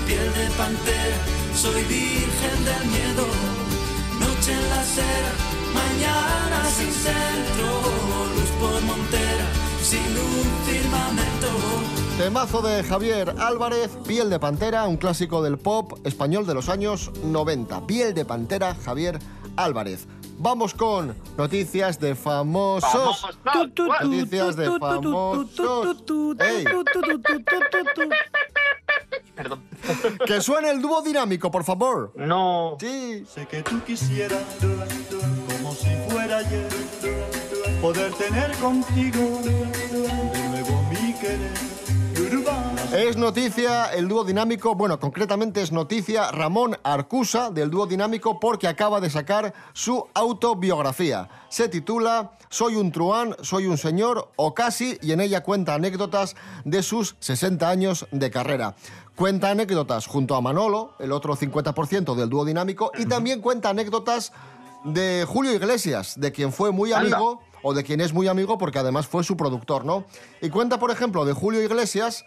piel 0.06 0.30
de 0.34 0.48
pantera, 0.58 1.18
soy 1.56 1.82
virgen 1.84 2.58
del 2.70 2.84
miedo, 2.96 3.26
noche 4.20 4.54
en 4.54 4.70
la 4.70 4.80
acera, 4.82 5.32
mañana 5.74 6.60
sin 6.78 6.92
centro, 6.92 7.68
luz 8.36 8.52
por 8.60 8.82
montera, 8.82 9.47
sin 9.88 10.02
firmamento. 10.66 11.48
Temazo 12.18 12.62
de 12.62 12.84
Javier 12.84 13.34
Álvarez, 13.40 13.90
Piel 14.06 14.30
de 14.30 14.38
Pantera, 14.38 14.86
un 14.86 14.98
clásico 14.98 15.42
del 15.42 15.58
pop 15.58 16.00
español 16.04 16.46
de 16.46 16.54
los 16.54 16.68
años 16.68 17.12
90. 17.24 17.88
Piel 17.88 18.14
de 18.14 18.26
Pantera, 18.26 18.76
Javier 18.76 19.20
Álvarez. 19.56 20.08
Vamos 20.40 20.74
con 20.74 21.16
noticias 21.38 22.02
de 22.02 22.16
famosos. 22.16 23.26
Noticias 24.04 24.58
de 24.58 24.78
famosos. 24.78 25.56
Perdón. 29.36 29.64
que 30.26 30.42
suene 30.42 30.72
el 30.72 30.82
dúo 30.82 31.02
dinámico, 31.02 31.50
por 31.50 31.64
favor. 31.64 32.12
No. 32.16 32.76
Sí. 32.80 33.24
Sé 33.26 33.46
que 33.46 33.64
tú 33.64 33.82
quisieras, 33.86 34.44
como 34.60 35.74
si 35.74 35.96
fuera 36.10 36.40
ayer, 36.40 36.68
poder 37.82 38.12
tener 38.14 38.52
contigo 38.58 39.42
de 39.44 40.50
nuevo 40.50 40.82
mi 40.90 41.14
querer. 41.14 41.68
Es 42.94 43.18
noticia 43.18 43.94
el 43.94 44.08
dúo 44.08 44.24
dinámico, 44.24 44.74
bueno, 44.74 45.00
concretamente 45.00 45.62
es 45.62 45.72
noticia 45.72 46.32
Ramón 46.32 46.78
Arcusa 46.84 47.52
del 47.52 47.70
dúo 47.70 47.86
dinámico 47.86 48.40
porque 48.40 48.68
acaba 48.68 49.00
de 49.00 49.10
sacar 49.10 49.54
su 49.74 50.08
autobiografía. 50.14 51.30
Se 51.50 51.68
titula 51.68 52.32
Soy 52.50 52.76
un 52.76 52.92
truán, 52.92 53.36
soy 53.42 53.66
un 53.68 53.78
señor 53.78 54.32
o 54.36 54.54
casi 54.54 54.98
y 55.02 55.12
en 55.12 55.22
ella 55.22 55.44
cuenta 55.44 55.76
anécdotas 55.76 56.36
de 56.66 56.82
sus 56.82 57.18
60 57.20 57.70
años 57.70 58.08
de 58.12 58.32
carrera. 58.32 58.76
Cuenta 59.16 59.52
anécdotas 59.52 60.08
junto 60.08 60.36
a 60.36 60.42
Manolo, 60.42 60.94
el 61.00 61.12
otro 61.12 61.36
50% 61.36 62.16
del 62.16 62.30
dúo 62.30 62.46
dinámico, 62.46 62.92
y 62.98 63.06
también 63.06 63.42
cuenta 63.42 63.70
anécdotas 63.70 64.32
de 64.84 65.26
Julio 65.28 65.54
Iglesias, 65.54 66.20
de 66.20 66.32
quien 66.32 66.54
fue 66.54 66.72
muy 66.72 66.94
Anda. 66.94 67.18
amigo 67.18 67.42
o 67.68 67.74
de 67.74 67.84
quien 67.84 68.00
es 68.00 68.14
muy 68.14 68.30
amigo 68.30 68.58
porque 68.58 68.80
además 68.80 69.08
fue 69.08 69.26
su 69.26 69.36
productor, 69.36 69.84
¿no? 69.84 70.06
Y 70.42 70.50
cuenta, 70.50 70.80
por 70.80 70.90
ejemplo, 70.90 71.26
de 71.26 71.34
Julio 71.34 71.62
Iglesias 71.62 72.24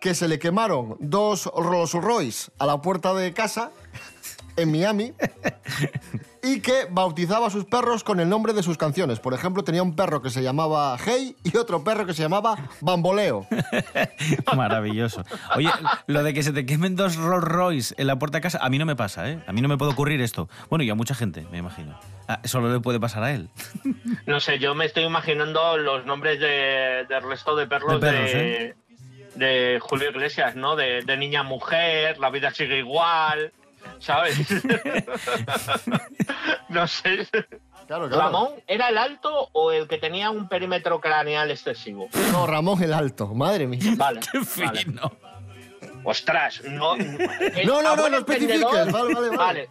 que 0.00 0.14
se 0.14 0.28
le 0.28 0.38
quemaron 0.38 0.96
dos 1.00 1.46
Rolls 1.56 1.94
Royce 1.94 2.52
a 2.58 2.66
la 2.66 2.80
puerta 2.80 3.12
de 3.12 3.32
casa 3.32 3.72
en 4.56 4.70
Miami 4.70 5.12
y 6.46 6.60
que 6.60 6.86
bautizaba 6.90 7.48
a 7.48 7.50
sus 7.50 7.64
perros 7.64 8.04
con 8.04 8.20
el 8.20 8.28
nombre 8.28 8.52
de 8.52 8.62
sus 8.62 8.78
canciones. 8.78 9.18
Por 9.18 9.34
ejemplo, 9.34 9.64
tenía 9.64 9.82
un 9.82 9.96
perro 9.96 10.22
que 10.22 10.30
se 10.30 10.42
llamaba 10.42 10.96
Hey 11.04 11.34
y 11.42 11.56
otro 11.56 11.82
perro 11.82 12.06
que 12.06 12.14
se 12.14 12.22
llamaba 12.22 12.56
Bamboleo. 12.80 13.46
Maravilloso. 14.56 15.24
Oye, 15.56 15.70
lo 16.06 16.22
de 16.22 16.32
que 16.34 16.42
se 16.42 16.52
te 16.52 16.64
quemen 16.64 16.94
dos 16.94 17.16
Rolls 17.16 17.44
Royce 17.44 17.94
en 17.98 18.06
la 18.06 18.18
puerta 18.18 18.38
de 18.38 18.42
casa, 18.42 18.58
a 18.62 18.70
mí 18.70 18.78
no 18.78 18.86
me 18.86 18.94
pasa, 18.94 19.28
¿eh? 19.28 19.40
A 19.46 19.52
mí 19.52 19.60
no 19.60 19.68
me 19.68 19.76
puede 19.76 19.92
ocurrir 19.92 20.20
esto. 20.20 20.48
Bueno, 20.70 20.84
y 20.84 20.90
a 20.90 20.94
mucha 20.94 21.14
gente, 21.14 21.46
me 21.50 21.58
imagino. 21.58 21.98
Ah, 22.28 22.40
solo 22.44 22.72
le 22.72 22.80
puede 22.80 23.00
pasar 23.00 23.22
a 23.24 23.32
él. 23.32 23.48
No 24.26 24.40
sé, 24.40 24.58
yo 24.58 24.74
me 24.74 24.86
estoy 24.86 25.04
imaginando 25.04 25.76
los 25.76 26.04
nombres 26.04 26.40
de, 26.40 27.06
del 27.08 27.22
resto 27.22 27.54
de 27.54 27.66
perros 27.68 28.00
De 28.00 28.06
de, 28.06 28.12
perros, 28.12 28.30
¿eh? 28.34 28.74
de 29.36 29.78
Julio 29.80 30.10
Iglesias, 30.10 30.56
¿no? 30.56 30.74
De, 30.74 31.02
de 31.02 31.16
niña 31.16 31.44
mujer, 31.44 32.18
la 32.18 32.30
vida 32.30 32.50
sigue 32.50 32.78
igual, 32.78 33.52
¿sabes? 33.98 34.38
no 36.68 36.86
sé. 36.86 37.28
Claro, 37.86 38.08
claro. 38.08 38.22
¿Ramón 38.22 38.48
era 38.66 38.88
el 38.88 38.98
alto 38.98 39.48
o 39.52 39.72
el 39.72 39.86
que 39.86 39.98
tenía 39.98 40.30
un 40.30 40.48
perímetro 40.48 41.00
craneal 41.00 41.50
excesivo? 41.50 42.08
No, 42.32 42.46
Ramón 42.46 42.82
el 42.82 42.92
Alto, 42.92 43.28
madre 43.34 43.66
mía. 43.66 43.80
Vale. 43.96 44.20
Qué 44.32 44.38
vale. 44.64 44.84
fino. 44.84 45.12
Ostras, 46.04 46.62
no. 46.64 46.96
No, 47.66 47.82
no, 47.82 47.96
no, 47.96 48.08
no 48.08 48.18
especifiques. 48.18 48.92
Vale, 48.92 49.14
vale, 49.14 49.14
vale. 49.14 49.36
Vale, 49.36 49.68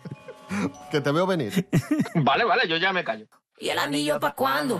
Que 0.92 1.02
te 1.02 1.12
veo 1.12 1.26
venir. 1.26 1.68
vale, 2.16 2.44
vale, 2.44 2.68
yo 2.68 2.78
ya 2.78 2.94
me 2.94 3.04
callo. 3.04 3.26
¿Y 3.58 3.70
el 3.70 3.80
anillo 3.80 4.20
pa' 4.20 4.34
cuándo? 4.34 4.78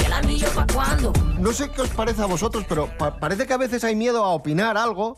¿Y 0.00 0.04
el 0.04 0.12
anillo 0.12 0.48
pa' 0.54 0.66
cuándo? 0.72 1.12
No 1.40 1.52
sé 1.52 1.70
qué 1.70 1.80
os 1.82 1.88
parece 1.90 2.22
a 2.22 2.26
vosotros, 2.26 2.64
pero 2.68 2.88
pa- 2.98 3.18
parece 3.18 3.46
que 3.46 3.52
a 3.52 3.56
veces 3.56 3.82
hay 3.84 3.96
miedo 3.96 4.24
a 4.24 4.30
opinar 4.30 4.76
algo 4.76 5.16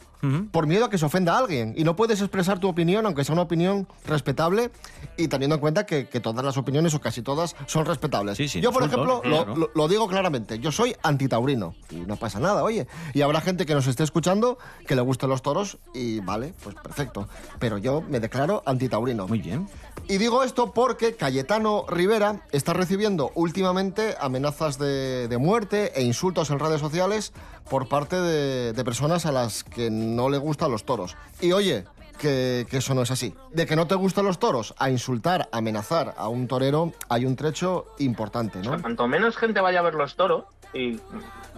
por 0.52 0.68
miedo 0.68 0.84
a 0.84 0.90
que 0.90 0.98
se 0.98 1.04
ofenda 1.04 1.34
a 1.34 1.38
alguien. 1.38 1.74
Y 1.76 1.82
no 1.82 1.96
puedes 1.96 2.20
expresar 2.20 2.60
tu 2.60 2.68
opinión, 2.68 3.04
aunque 3.06 3.24
sea 3.24 3.32
una 3.32 3.42
opinión 3.42 3.88
respetable, 4.06 4.70
y 5.16 5.26
teniendo 5.26 5.56
en 5.56 5.60
cuenta 5.60 5.84
que, 5.84 6.08
que 6.08 6.20
todas 6.20 6.44
las 6.44 6.56
opiniones, 6.56 6.94
o 6.94 7.00
casi 7.00 7.22
todas, 7.22 7.56
son 7.66 7.84
respetables. 7.86 8.36
Sí, 8.36 8.46
sí, 8.46 8.60
yo, 8.60 8.70
por 8.70 8.84
ejemplo, 8.84 9.20
lo, 9.24 9.42
claro. 9.42 9.56
lo- 9.56 9.70
lo 9.74 9.88
digo 9.88 10.06
claramente, 10.06 10.60
yo 10.60 10.70
soy 10.70 10.94
antitaurino. 11.02 11.74
Y 11.90 11.96
no 11.96 12.14
pasa 12.14 12.38
nada, 12.38 12.62
oye. 12.62 12.86
Y 13.14 13.22
habrá 13.22 13.40
gente 13.40 13.66
que 13.66 13.74
nos 13.74 13.88
esté 13.88 14.04
escuchando 14.04 14.58
que 14.86 14.94
le 14.94 15.02
gusten 15.02 15.28
los 15.28 15.42
toros, 15.42 15.78
y 15.92 16.20
vale, 16.20 16.54
pues 16.62 16.76
perfecto. 16.76 17.28
Pero 17.58 17.78
yo 17.78 18.00
me 18.00 18.20
declaro 18.20 18.62
antitaurino. 18.64 19.26
Muy 19.26 19.40
bien. 19.40 19.68
Y 20.06 20.18
digo 20.18 20.44
esto 20.44 20.72
porque 20.72 21.16
Cayetano 21.16 21.84
Rivera 21.88 22.42
está 22.52 22.72
recibiendo 22.74 23.32
últimamente 23.34 24.14
amenazas 24.20 24.78
de, 24.78 25.26
de 25.26 25.38
muerte 25.38 25.98
e 25.98 26.02
insultos 26.12 26.50
en 26.50 26.58
redes 26.58 26.80
sociales 26.80 27.32
por 27.70 27.88
parte 27.88 28.16
de, 28.16 28.84
personas 28.84 29.24
a 29.24 29.32
las 29.32 29.64
que 29.64 29.90
no 29.90 30.28
le 30.28 30.36
gustan 30.36 30.70
los 30.70 30.84
toros. 30.84 31.16
Y 31.40 31.52
oye, 31.52 31.84
que, 32.18 32.66
eso 32.70 32.94
no 32.94 33.00
es 33.00 33.10
así. 33.10 33.34
De 33.50 33.64
que 33.64 33.76
no 33.76 33.86
te 33.86 33.94
gustan 33.94 34.26
los 34.26 34.38
toros 34.38 34.74
a 34.78 34.90
insultar, 34.90 35.48
amenazar 35.52 36.14
a 36.18 36.28
un 36.28 36.46
torero, 36.48 36.92
hay 37.08 37.24
un 37.24 37.34
trecho 37.34 37.86
importante, 37.98 38.58
¿no? 38.58 38.78
Cuanto 38.80 39.08
menos 39.08 39.38
gente 39.38 39.62
vaya 39.62 39.78
a 39.78 39.82
ver 39.82 39.94
los 39.94 40.14
toros 40.16 40.44
y 40.74 41.00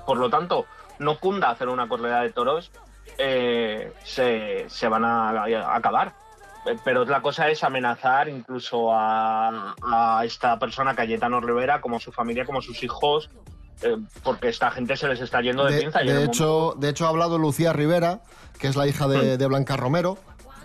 por 0.06 0.18
lo 0.18 0.30
tanto 0.30 0.66
no 1.00 1.18
cunda 1.18 1.50
hacer 1.50 1.68
una 1.68 1.88
corrida 1.88 2.22
de 2.22 2.30
toros, 2.30 2.70
eh, 3.18 3.92
se, 4.04 4.66
se 4.68 4.88
van 4.88 5.04
a, 5.04 5.74
acabar. 5.74 6.14
Pero 6.84 7.04
la 7.04 7.20
cosa 7.20 7.50
es 7.50 7.64
amenazar 7.64 8.28
incluso 8.28 8.90
a, 8.92 9.74
a 9.82 10.24
esta 10.24 10.58
persona, 10.60 10.94
Cayetano 10.94 11.40
Rivera, 11.40 11.80
como 11.80 11.98
su 11.98 12.12
familia, 12.12 12.46
como 12.46 12.62
sus 12.62 12.82
hijos, 12.84 13.28
eh, 13.82 13.96
porque 14.22 14.48
esta 14.48 14.70
gente 14.70 14.96
se 14.96 15.08
les 15.08 15.20
está 15.20 15.40
yendo 15.40 15.64
de, 15.64 15.74
De, 15.74 15.80
pinza. 15.82 16.00
de 16.00 16.24
hecho, 16.24 16.74
de 16.78 16.88
hecho, 16.90 17.06
ha 17.06 17.08
hablado 17.10 17.38
Lucía 17.38 17.72
Rivera, 17.72 18.20
que 18.58 18.68
es 18.68 18.76
la 18.76 18.86
hija 18.86 19.08
de, 19.08 19.36
de 19.36 19.46
Blanca 19.46 19.76
Romero, 19.76 20.18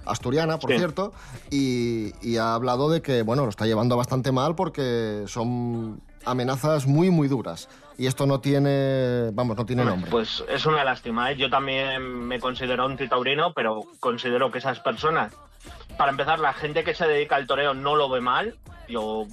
asturiana, 0.05 0.57
por 0.59 0.71
Sí. 0.71 0.77
cierto, 0.77 1.13
y, 1.51 2.13
y 2.21 2.37
ha 2.37 2.53
hablado 2.55 2.89
de 2.89 3.01
que, 3.01 3.21
bueno, 3.23 3.43
lo 3.43 3.49
está 3.49 3.65
llevando 3.65 3.95
bastante 3.97 4.31
mal 4.31 4.55
porque 4.55 5.23
son 5.27 6.01
amenazas 6.25 6.87
muy, 6.87 7.09
muy 7.09 7.27
duras. 7.27 7.69
Y 7.97 8.07
esto 8.07 8.25
no 8.25 8.39
tiene, 8.39 9.29
vamos, 9.33 9.57
no 9.57 9.65
tiene 9.65 9.83
nombre. 9.83 10.09
Pues 10.09 10.41
es 10.47 10.65
una 10.65 10.85
lástima. 10.85 11.31
¿eh? 11.31 11.35
Yo 11.35 11.49
también 11.49 12.01
me 12.01 12.39
considero 12.39 12.85
antitaurino, 12.85 13.51
pero 13.53 13.81
considero 13.99 14.51
que 14.51 14.59
esas 14.59 14.79
personas, 14.79 15.33
para 15.97 16.11
empezar, 16.11 16.39
la 16.39 16.53
gente 16.53 16.85
que 16.85 16.95
se 16.95 17.05
dedica 17.05 17.35
al 17.35 17.45
toreo 17.45 17.73
no 17.73 17.95
lo 17.97 18.09
ve 18.09 18.21
mal. 18.21 18.55
Yo 18.87 19.25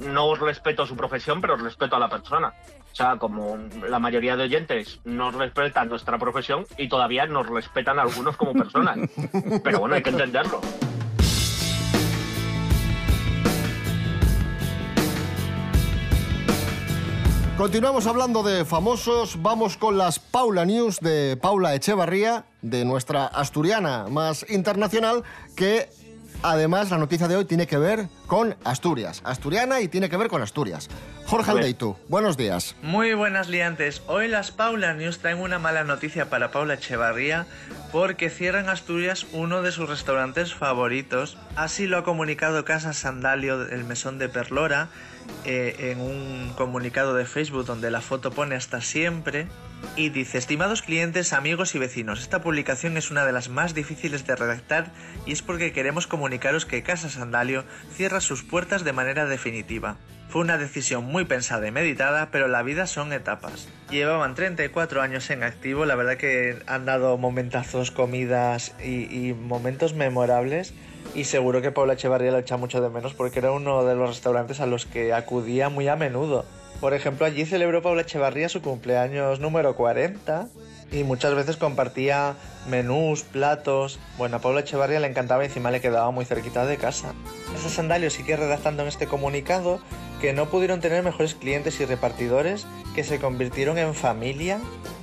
no 0.00 0.34
respeto 0.34 0.86
su 0.86 0.94
profesión, 0.94 1.40
pero 1.40 1.56
respeto 1.56 1.96
a 1.96 1.98
la 1.98 2.10
persona. 2.10 2.52
O 2.96 2.98
sea, 2.98 3.18
como 3.18 3.58
la 3.86 3.98
mayoría 3.98 4.38
de 4.38 4.44
oyentes 4.44 5.00
no 5.04 5.30
respetan 5.30 5.90
nuestra 5.90 6.16
profesión 6.18 6.64
y 6.78 6.88
todavía 6.88 7.26
nos 7.26 7.46
respetan 7.46 7.98
algunos 7.98 8.38
como 8.38 8.54
personas. 8.54 8.96
Pero 9.62 9.80
bueno, 9.80 9.96
hay 9.96 10.02
que 10.02 10.08
entenderlo. 10.08 10.62
Continuamos 17.58 18.06
hablando 18.06 18.42
de 18.42 18.64
famosos, 18.64 19.42
vamos 19.42 19.76
con 19.76 19.98
las 19.98 20.18
Paula 20.18 20.64
News 20.64 20.98
de 21.00 21.36
Paula 21.36 21.74
Echevarría, 21.74 22.46
de 22.62 22.86
nuestra 22.86 23.26
asturiana 23.26 24.06
más 24.10 24.44
internacional, 24.48 25.22
que 25.54 25.90
además 26.50 26.90
la 26.90 26.98
noticia 26.98 27.28
de 27.28 27.36
hoy 27.36 27.44
tiene 27.44 27.66
que 27.66 27.78
ver 27.78 28.08
con 28.26 28.56
Asturias. 28.64 29.20
Asturiana 29.24 29.80
y 29.80 29.88
tiene 29.88 30.08
que 30.08 30.16
ver 30.16 30.28
con 30.28 30.42
Asturias. 30.42 30.88
Jorge. 31.26 31.50
Aldeitu, 31.50 31.96
buenos 32.08 32.36
días. 32.36 32.76
Muy 32.82 33.14
buenas 33.14 33.48
liantes. 33.48 34.02
Hoy 34.06 34.28
las 34.28 34.52
Paula 34.52 34.94
News 34.94 35.18
traen 35.18 35.40
una 35.40 35.58
mala 35.58 35.84
noticia 35.84 36.30
para 36.30 36.52
Paula 36.52 36.74
Echevarría 36.74 37.46
porque 37.90 38.30
cierra 38.30 38.60
en 38.60 38.68
Asturias 38.68 39.26
uno 39.32 39.62
de 39.62 39.72
sus 39.72 39.88
restaurantes 39.88 40.54
favoritos. 40.54 41.36
Así 41.56 41.86
lo 41.86 41.98
ha 41.98 42.04
comunicado 42.04 42.64
Casa 42.64 42.92
Sandalio, 42.92 43.68
el 43.68 43.84
mesón 43.84 44.18
de 44.18 44.28
Perlora, 44.28 44.88
eh, 45.44 45.90
en 45.90 46.00
un 46.00 46.52
comunicado 46.56 47.14
de 47.14 47.24
Facebook 47.24 47.66
donde 47.66 47.90
la 47.90 48.00
foto 48.00 48.30
pone 48.30 48.54
hasta 48.54 48.80
siempre. 48.80 49.48
Y 49.94 50.10
dice, 50.10 50.38
estimados 50.38 50.82
clientes, 50.82 51.32
amigos 51.32 51.74
y 51.74 51.78
vecinos, 51.78 52.20
esta 52.20 52.42
publicación 52.42 52.96
es 52.96 53.10
una 53.10 53.24
de 53.24 53.32
las 53.32 53.48
más 53.48 53.74
difíciles 53.74 54.26
de 54.26 54.36
redactar 54.36 54.90
y 55.24 55.32
es 55.32 55.42
porque 55.42 55.72
queremos 55.72 56.06
comunicaros 56.06 56.66
que 56.66 56.82
Casa 56.82 57.08
Sandalio 57.08 57.64
cierra 57.94 58.20
sus 58.20 58.42
puertas 58.42 58.84
de 58.84 58.92
manera 58.92 59.26
definitiva. 59.26 59.96
Fue 60.28 60.42
una 60.42 60.58
decisión 60.58 61.04
muy 61.04 61.24
pensada 61.24 61.66
y 61.66 61.70
meditada, 61.70 62.30
pero 62.30 62.48
la 62.48 62.62
vida 62.62 62.86
son 62.86 63.12
etapas. 63.12 63.68
Llevaban 63.90 64.34
34 64.34 65.00
años 65.00 65.30
en 65.30 65.42
activo, 65.42 65.86
la 65.86 65.94
verdad 65.94 66.16
que 66.16 66.58
han 66.66 66.84
dado 66.84 67.16
momentazos, 67.16 67.90
comidas 67.90 68.74
y, 68.84 69.32
momentos 69.32 69.94
memorables. 69.94 70.74
Y 71.14 71.24
seguro 71.24 71.62
que 71.62 71.70
Paula 71.70 71.94
Echevarría 71.94 72.32
lo 72.32 72.38
echa 72.38 72.56
mucho 72.56 72.82
de 72.82 72.90
menos 72.90 73.14
porque 73.14 73.38
era 73.38 73.52
uno 73.52 73.84
de 73.84 73.94
los 73.94 74.10
restaurantes 74.10 74.60
a 74.60 74.66
los 74.66 74.84
que 74.84 75.14
acudía 75.14 75.68
muy 75.68 75.88
a 75.88 75.96
menudo. 75.96 76.44
Por 76.80 76.92
ejemplo, 76.94 77.26
allí 77.26 77.46
celebró 77.46 77.82
Paula 77.82 78.02
Echevarría 78.02 78.48
su 78.48 78.60
cumpleaños 78.60 79.40
número 79.40 79.74
40 79.76 80.48
y 80.92 81.04
muchas 81.04 81.34
veces 81.34 81.56
compartía 81.56 82.34
menús, 82.68 83.22
platos. 83.22 83.98
Bueno, 84.18 84.36
a 84.36 84.40
Paula 84.40 84.60
Echevarría 84.60 85.00
le 85.00 85.08
encantaba 85.08 85.42
y 85.42 85.46
encima 85.46 85.70
le 85.70 85.80
quedaba 85.80 86.10
muy 86.10 86.24
cerquita 86.24 86.66
de 86.66 86.76
casa. 86.76 87.14
Ese 87.54 87.70
sandalio 87.70 88.10
sigue 88.10 88.36
redactando 88.36 88.82
en 88.82 88.88
este 88.88 89.06
comunicado 89.06 89.80
que 90.20 90.32
no 90.32 90.46
pudieron 90.46 90.80
tener 90.80 91.02
mejores 91.02 91.34
clientes 91.34 91.80
y 91.80 91.86
repartidores, 91.86 92.66
que 92.94 93.04
se 93.04 93.18
convirtieron 93.18 93.78
en 93.78 93.94
familia, 93.94 94.60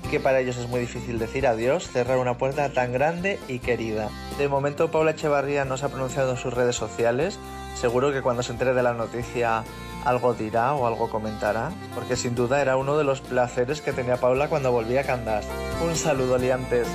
que 0.09 0.19
para 0.19 0.39
ellos 0.39 0.57
es 0.57 0.67
muy 0.67 0.79
difícil 0.79 1.19
decir 1.19 1.47
adiós, 1.47 1.89
cerrar 1.89 2.17
una 2.17 2.37
puerta 2.37 2.71
tan 2.71 2.93
grande 2.93 3.39
y 3.47 3.59
querida. 3.59 4.09
De 4.37 4.47
momento 4.47 4.91
Paula 4.91 5.11
Echevarría 5.11 5.65
no 5.65 5.77
se 5.77 5.85
ha 5.85 5.89
pronunciado 5.89 6.31
en 6.31 6.37
sus 6.37 6.53
redes 6.53 6.75
sociales, 6.75 7.39
seguro 7.75 8.11
que 8.11 8.21
cuando 8.21 8.43
se 8.43 8.51
entere 8.51 8.73
de 8.73 8.83
la 8.83 8.93
noticia 8.93 9.63
algo 10.05 10.33
dirá 10.33 10.73
o 10.73 10.85
algo 10.85 11.09
comentará, 11.09 11.71
porque 11.93 12.15
sin 12.15 12.35
duda 12.35 12.61
era 12.61 12.77
uno 12.77 12.97
de 12.97 13.03
los 13.03 13.21
placeres 13.21 13.81
que 13.81 13.93
tenía 13.93 14.17
Paula 14.17 14.49
cuando 14.49 14.71
volvía 14.71 15.01
a 15.01 15.03
Candás. 15.03 15.47
Un 15.83 15.95
saludo, 15.95 16.37
liantes. 16.37 16.87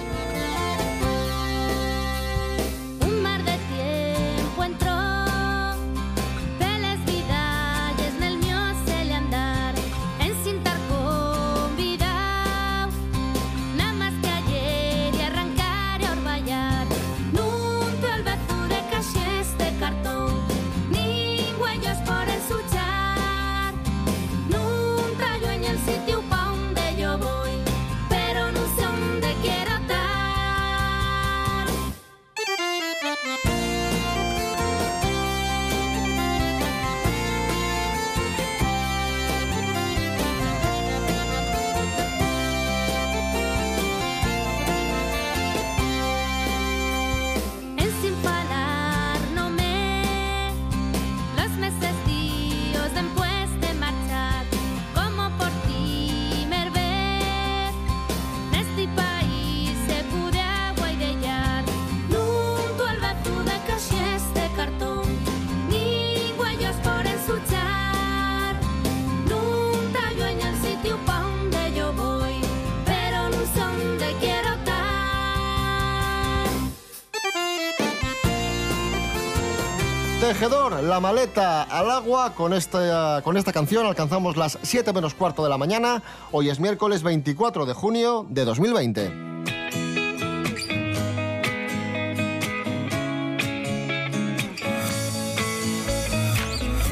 La 80.40 81.00
maleta 81.00 81.64
al 81.64 81.90
agua. 81.90 82.32
Con 82.32 82.52
esta, 82.52 83.22
con 83.24 83.36
esta 83.36 83.52
canción 83.52 83.86
alcanzamos 83.86 84.36
las 84.36 84.56
7 84.62 84.92
menos 84.92 85.14
cuarto 85.14 85.42
de 85.42 85.48
la 85.48 85.58
mañana. 85.58 86.00
Hoy 86.30 86.48
es 86.48 86.60
miércoles 86.60 87.02
24 87.02 87.66
de 87.66 87.74
junio 87.74 88.24
de 88.30 88.44
2020. 88.44 89.27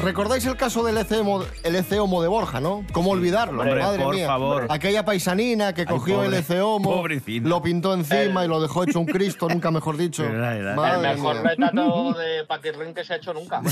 ¿Recordáis 0.07 0.45
el 0.45 0.55
caso 0.55 0.85
del 0.85 0.97
ECEOMO, 0.99 1.43
el 1.63 1.75
ECEOMO 1.75 2.21
de 2.21 2.29
Borja, 2.29 2.61
no? 2.61 2.85
¿Cómo 2.93 3.11
olvidarlo? 3.11 3.61
Hombre, 3.61 3.81
Madre 3.83 4.01
por 4.05 4.15
mía. 4.15 4.25
favor. 4.25 4.65
Aquella 4.69 5.03
paisanina 5.03 5.73
que 5.73 5.85
cogió 5.85 6.15
pobre, 6.15 6.27
el 6.29 6.33
ECEOMO, 6.35 6.89
pobrecina. 6.89 7.49
lo 7.49 7.61
pintó 7.61 7.93
encima 7.93 8.45
y 8.45 8.47
lo 8.47 8.61
dejó 8.61 8.83
hecho 8.83 9.01
un 9.01 9.05
Cristo, 9.05 9.49
nunca 9.49 9.69
mejor 9.69 9.97
dicho. 9.97 10.23
Verdad, 10.23 10.55
verdad. 10.55 10.69
El 10.71 10.75
Madre 10.77 11.13
mejor 11.13 11.43
retrato 11.43 12.13
de 12.13 12.45
Paquirrín 12.45 12.93
que 12.93 13.03
se 13.03 13.13
ha 13.15 13.17
hecho 13.17 13.33
nunca. 13.33 13.61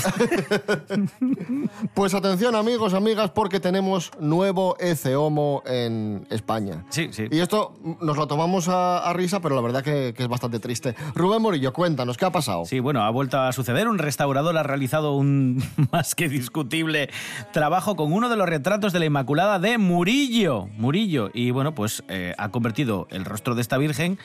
Pues 1.94 2.14
atención 2.14 2.54
amigos, 2.54 2.94
amigas, 2.94 3.30
porque 3.30 3.60
tenemos 3.60 4.10
nuevo 4.20 4.76
ECEOMO 4.78 5.62
en 5.66 6.26
España. 6.30 6.84
Sí, 6.90 7.08
sí. 7.12 7.26
Y 7.30 7.40
esto 7.40 7.74
nos 8.00 8.16
lo 8.16 8.26
tomamos 8.26 8.68
a, 8.68 8.98
a 8.98 9.12
risa, 9.12 9.40
pero 9.40 9.54
la 9.54 9.62
verdad 9.62 9.82
que, 9.82 10.12
que 10.16 10.22
es 10.22 10.28
bastante 10.28 10.58
triste. 10.58 10.94
Rubén 11.14 11.40
Morillo, 11.42 11.72
cuéntanos, 11.72 12.16
¿qué 12.16 12.24
ha 12.26 12.30
pasado? 12.30 12.64
Sí, 12.66 12.80
bueno, 12.80 13.02
ha 13.02 13.10
vuelto 13.10 13.38
a 13.40 13.52
suceder. 13.52 13.88
Un 13.88 13.98
restaurador 13.98 14.56
ha 14.58 14.62
realizado 14.62 15.14
un 15.14 15.62
más 15.92 16.14
que 16.14 16.25
discutible 16.30 17.10
trabajo 17.52 17.96
con 17.96 18.12
uno 18.12 18.28
de 18.28 18.36
los 18.36 18.48
retratos 18.48 18.92
de 18.92 18.98
la 19.00 19.06
Inmaculada 19.06 19.58
de 19.58 19.78
Murillo. 19.78 20.66
Murillo. 20.76 21.30
Y 21.34 21.50
bueno, 21.50 21.74
pues 21.74 22.02
eh, 22.08 22.34
ha 22.38 22.50
convertido 22.50 23.06
el 23.10 23.24
rostro 23.24 23.54
de 23.54 23.62
esta 23.62 23.78
Virgen 23.78 24.18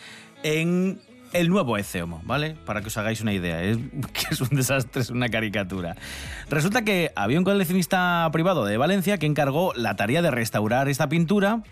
en 0.44 1.02
el 1.34 1.48
nuevo 1.50 1.78
Eceomo, 1.78 2.22
¿vale? 2.26 2.56
Para 2.66 2.82
que 2.82 2.88
os 2.88 2.98
hagáis 2.98 3.22
una 3.22 3.32
idea. 3.34 3.62
Es 3.64 3.78
que 4.14 4.26
es 4.32 4.42
un 4.42 4.50
desastre, 4.50 5.02
es 5.02 5.10
una 5.10 5.30
caricatura. 5.30 5.96
Resulta 6.50 6.84
que 6.84 7.12
había 7.16 7.38
un 7.40 7.46
coleccionista 7.46 8.28
privado 8.34 8.66
de 8.66 8.78
Valencia 8.78 9.18
que 9.18 9.26
encargó 9.28 9.74
la 9.76 9.96
tarea 9.96 10.22
de 10.22 10.32
restaurar 10.32 10.90
esta 10.90 11.08
pintura 11.10 11.64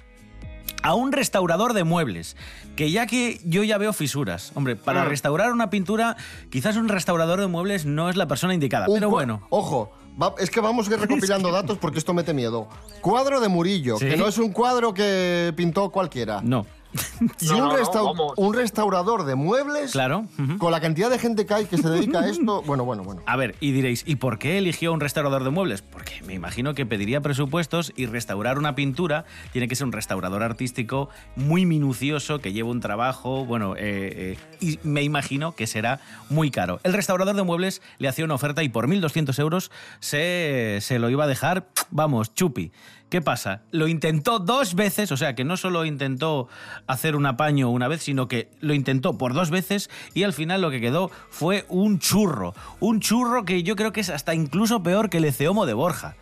a 0.81 0.93
un 0.93 1.11
restaurador 1.11 1.73
de 1.73 1.83
muebles, 1.83 2.37
que 2.77 2.89
ya 2.89 3.05
que 3.05 3.41
yo 3.43 3.63
ya 3.65 3.77
veo 3.77 3.91
fisuras. 3.91 4.53
Hombre, 4.55 4.77
para 4.77 5.01
Ah. 5.01 5.05
restaurar 5.05 5.51
una 5.51 5.69
pintura, 5.69 6.15
quizás 6.51 6.77
un 6.77 6.87
restaurador 6.87 7.41
de 7.41 7.47
muebles 7.47 7.85
no 7.85 8.09
es 8.09 8.15
la 8.15 8.27
persona 8.27 8.53
indicada, 8.53 8.87
Un 8.87 8.93
pero 8.93 9.09
bueno. 9.09 9.45
Ojo, 9.49 9.91
va- 10.21 10.35
es 10.39 10.49
que 10.49 10.59
vamos 10.61 10.87
a 10.89 10.93
ir 10.93 10.99
recopilando 10.99 11.51
datos 11.51 11.77
porque 11.77 11.99
esto 11.99 12.13
mete 12.13 12.33
miedo. 12.33 12.67
Cuadro 13.01 13.39
de 13.39 13.47
Murillo, 13.47 13.97
¿Sí? 13.97 14.07
que 14.09 14.17
no 14.17 14.27
es 14.27 14.37
un 14.37 14.51
cuadro 14.51 14.93
que 14.93 15.53
pintó 15.55 15.89
cualquiera. 15.89 16.41
No. 16.43 16.65
Y 17.41 17.45
No, 17.47 17.53
un, 17.53 17.59
no, 17.59 17.67
no, 17.67 17.77
restau- 17.77 18.05
vamos. 18.05 18.33
un 18.37 18.53
restaurador 18.53 19.23
de 19.25 19.35
muebles, 19.35 19.91
Claro. 19.91 20.25
con 20.57 20.71
la 20.71 20.79
cantidad 20.81 21.09
de 21.09 21.19
gente 21.19 21.45
que 21.45 21.53
hay 21.53 21.65
que 21.65 21.77
se 21.77 21.89
dedica 21.89 22.19
a 22.21 22.29
esto. 22.29 22.61
Bueno, 22.63 22.85
bueno, 22.85 23.03
bueno. 23.03 23.21
A 23.25 23.35
ver, 23.35 23.55
y 23.59 23.71
diréis, 23.71 24.03
¿y 24.07 24.15
por 24.15 24.39
qué 24.39 24.57
eligió 24.57 24.91
un 24.93 24.99
restaurador 24.99 25.43
de 25.43 25.49
muebles? 25.49 25.81
Porque 25.81 26.21
me 26.25 26.33
imagino 26.33 26.73
que 26.73 26.85
pediría 26.85 27.21
presupuestos 27.21 27.93
y 27.95 28.05
restaurar 28.07 28.57
una 28.57 28.75
pintura 28.75 29.25
tiene 29.51 29.67
que 29.67 29.75
ser 29.75 29.85
un 29.87 29.91
restaurador 29.93 30.43
artístico 30.43 31.09
muy 31.35 31.65
minucioso, 31.65 32.39
que 32.39 32.53
lleva 32.53 32.69
un 32.69 32.79
trabajo, 32.79 33.45
bueno, 33.45 33.75
eh, 33.75 34.37
eh, 34.37 34.37
y 34.59 34.79
me 34.83 35.03
imagino 35.03 35.53
que 35.55 35.67
será 35.67 35.99
muy 36.29 36.51
caro. 36.51 36.79
El 36.83 36.93
restaurador 36.93 37.35
de 37.35 37.43
muebles 37.43 37.81
le 37.99 38.07
hacía 38.07 38.25
una 38.25 38.35
oferta 38.35 38.63
y 38.63 38.69
por 38.69 38.87
1.200 38.87 39.37
euros 39.39 39.71
se, 39.99 40.79
se 40.81 40.99
lo 40.99 41.09
iba 41.09 41.25
a 41.25 41.27
dejar, 41.27 41.67
vamos, 41.91 42.33
chupi. 42.33 42.71
¿Qué 43.09 43.21
pasa? 43.21 43.61
Lo 43.71 43.87
intentó 43.87 44.37
dos 44.37 44.75
veces, 44.75 45.11
o 45.11 45.17
sea 45.17 45.33
que 45.33 45.43
no 45.43 45.57
solo 45.57 45.83
intentó 45.83 46.47
hacer 46.85 47.15
un 47.15 47.25
apaño 47.25 47.69
una 47.71 47.87
vez, 47.87 48.03
sino 48.03 48.27
que 48.27 48.49
lo 48.61 48.75
intentó 48.75 49.17
por 49.17 49.33
dos 49.33 49.49
veces 49.49 49.89
y 50.13 50.23
al 50.23 50.33
final 50.33 50.61
lo 50.61 50.69
que 50.69 50.79
quedó 50.79 51.09
fue 51.31 51.65
un 51.69 51.97
churro. 51.97 52.53
Un 52.79 52.99
churro 52.99 53.45
que 53.45 53.63
yo 53.63 53.75
creo 53.75 53.91
que 53.91 54.01
es 54.01 54.11
hasta 54.11 54.35
incluso 54.35 54.83
peor 54.83 55.09
que 55.09 55.17
el 55.17 55.25
Eceomo 55.25 55.65
de 55.65 55.73
Borja. 55.73 56.15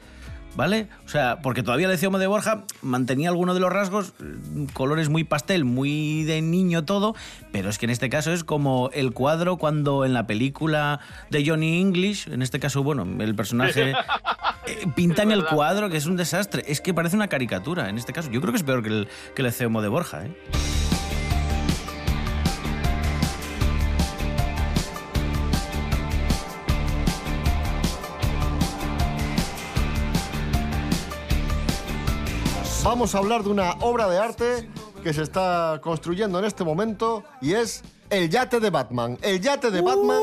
¿Vale? 0.57 0.87
O 1.05 1.07
sea, 1.09 1.37
porque 1.43 1.61
todavía 1.61 1.85
el 1.85 1.93
Eceomo 1.93 2.17
de 2.17 2.25
Borja 2.25 2.63
mantenía 2.81 3.29
alguno 3.29 3.53
de 3.53 3.59
los 3.59 3.71
rasgos, 3.71 4.13
eh, 4.19 4.65
colores 4.73 5.07
muy 5.07 5.23
pastel, 5.23 5.65
muy 5.65 6.23
de 6.23 6.41
niño 6.41 6.83
todo, 6.83 7.13
pero 7.51 7.69
es 7.69 7.77
que 7.77 7.85
en 7.85 7.91
este 7.91 8.09
caso 8.09 8.33
es 8.33 8.43
como 8.43 8.89
el 8.91 9.13
cuadro 9.13 9.57
cuando 9.57 10.03
en 10.03 10.13
la 10.13 10.25
película 10.25 10.99
de 11.29 11.47
Johnny 11.47 11.79
English, 11.79 12.27
en 12.27 12.41
este 12.41 12.59
caso, 12.59 12.81
bueno, 12.81 13.05
el 13.23 13.35
personaje 13.35 13.91
eh, 14.65 14.87
pintan 14.95 15.31
el 15.31 15.45
cuadro, 15.45 15.91
que 15.91 15.97
es 15.97 16.07
un 16.07 16.17
desastre. 16.17 16.63
Es 16.67 16.81
que 16.81 16.91
parece 16.91 17.15
una 17.15 17.27
caricatura 17.27 17.87
en 17.89 17.99
este 17.99 18.11
caso. 18.11 18.31
Yo 18.31 18.41
creo 18.41 18.51
que 18.51 18.57
es 18.57 18.63
peor 18.63 18.81
que 18.81 18.89
el, 18.89 19.07
que 19.35 19.43
el 19.43 19.49
Eceomo 19.49 19.83
de 19.83 19.89
Borja, 19.89 20.25
¿eh? 20.25 20.86
Vamos 32.87 33.13
a 33.15 33.17
hablar 33.17 33.43
de 33.43 33.49
una 33.49 33.71
obra 33.81 34.07
de 34.07 34.17
arte 34.17 34.69
que 35.03 35.11
se 35.11 35.21
está 35.21 35.81
construyendo 35.83 36.39
en 36.39 36.45
este 36.45 36.63
momento 36.63 37.21
y 37.41 37.51
es 37.51 37.83
el 38.09 38.29
yate 38.29 38.61
de 38.61 38.69
Batman. 38.69 39.17
El 39.21 39.41
yate 39.41 39.71
de 39.71 39.81
Batman 39.81 40.21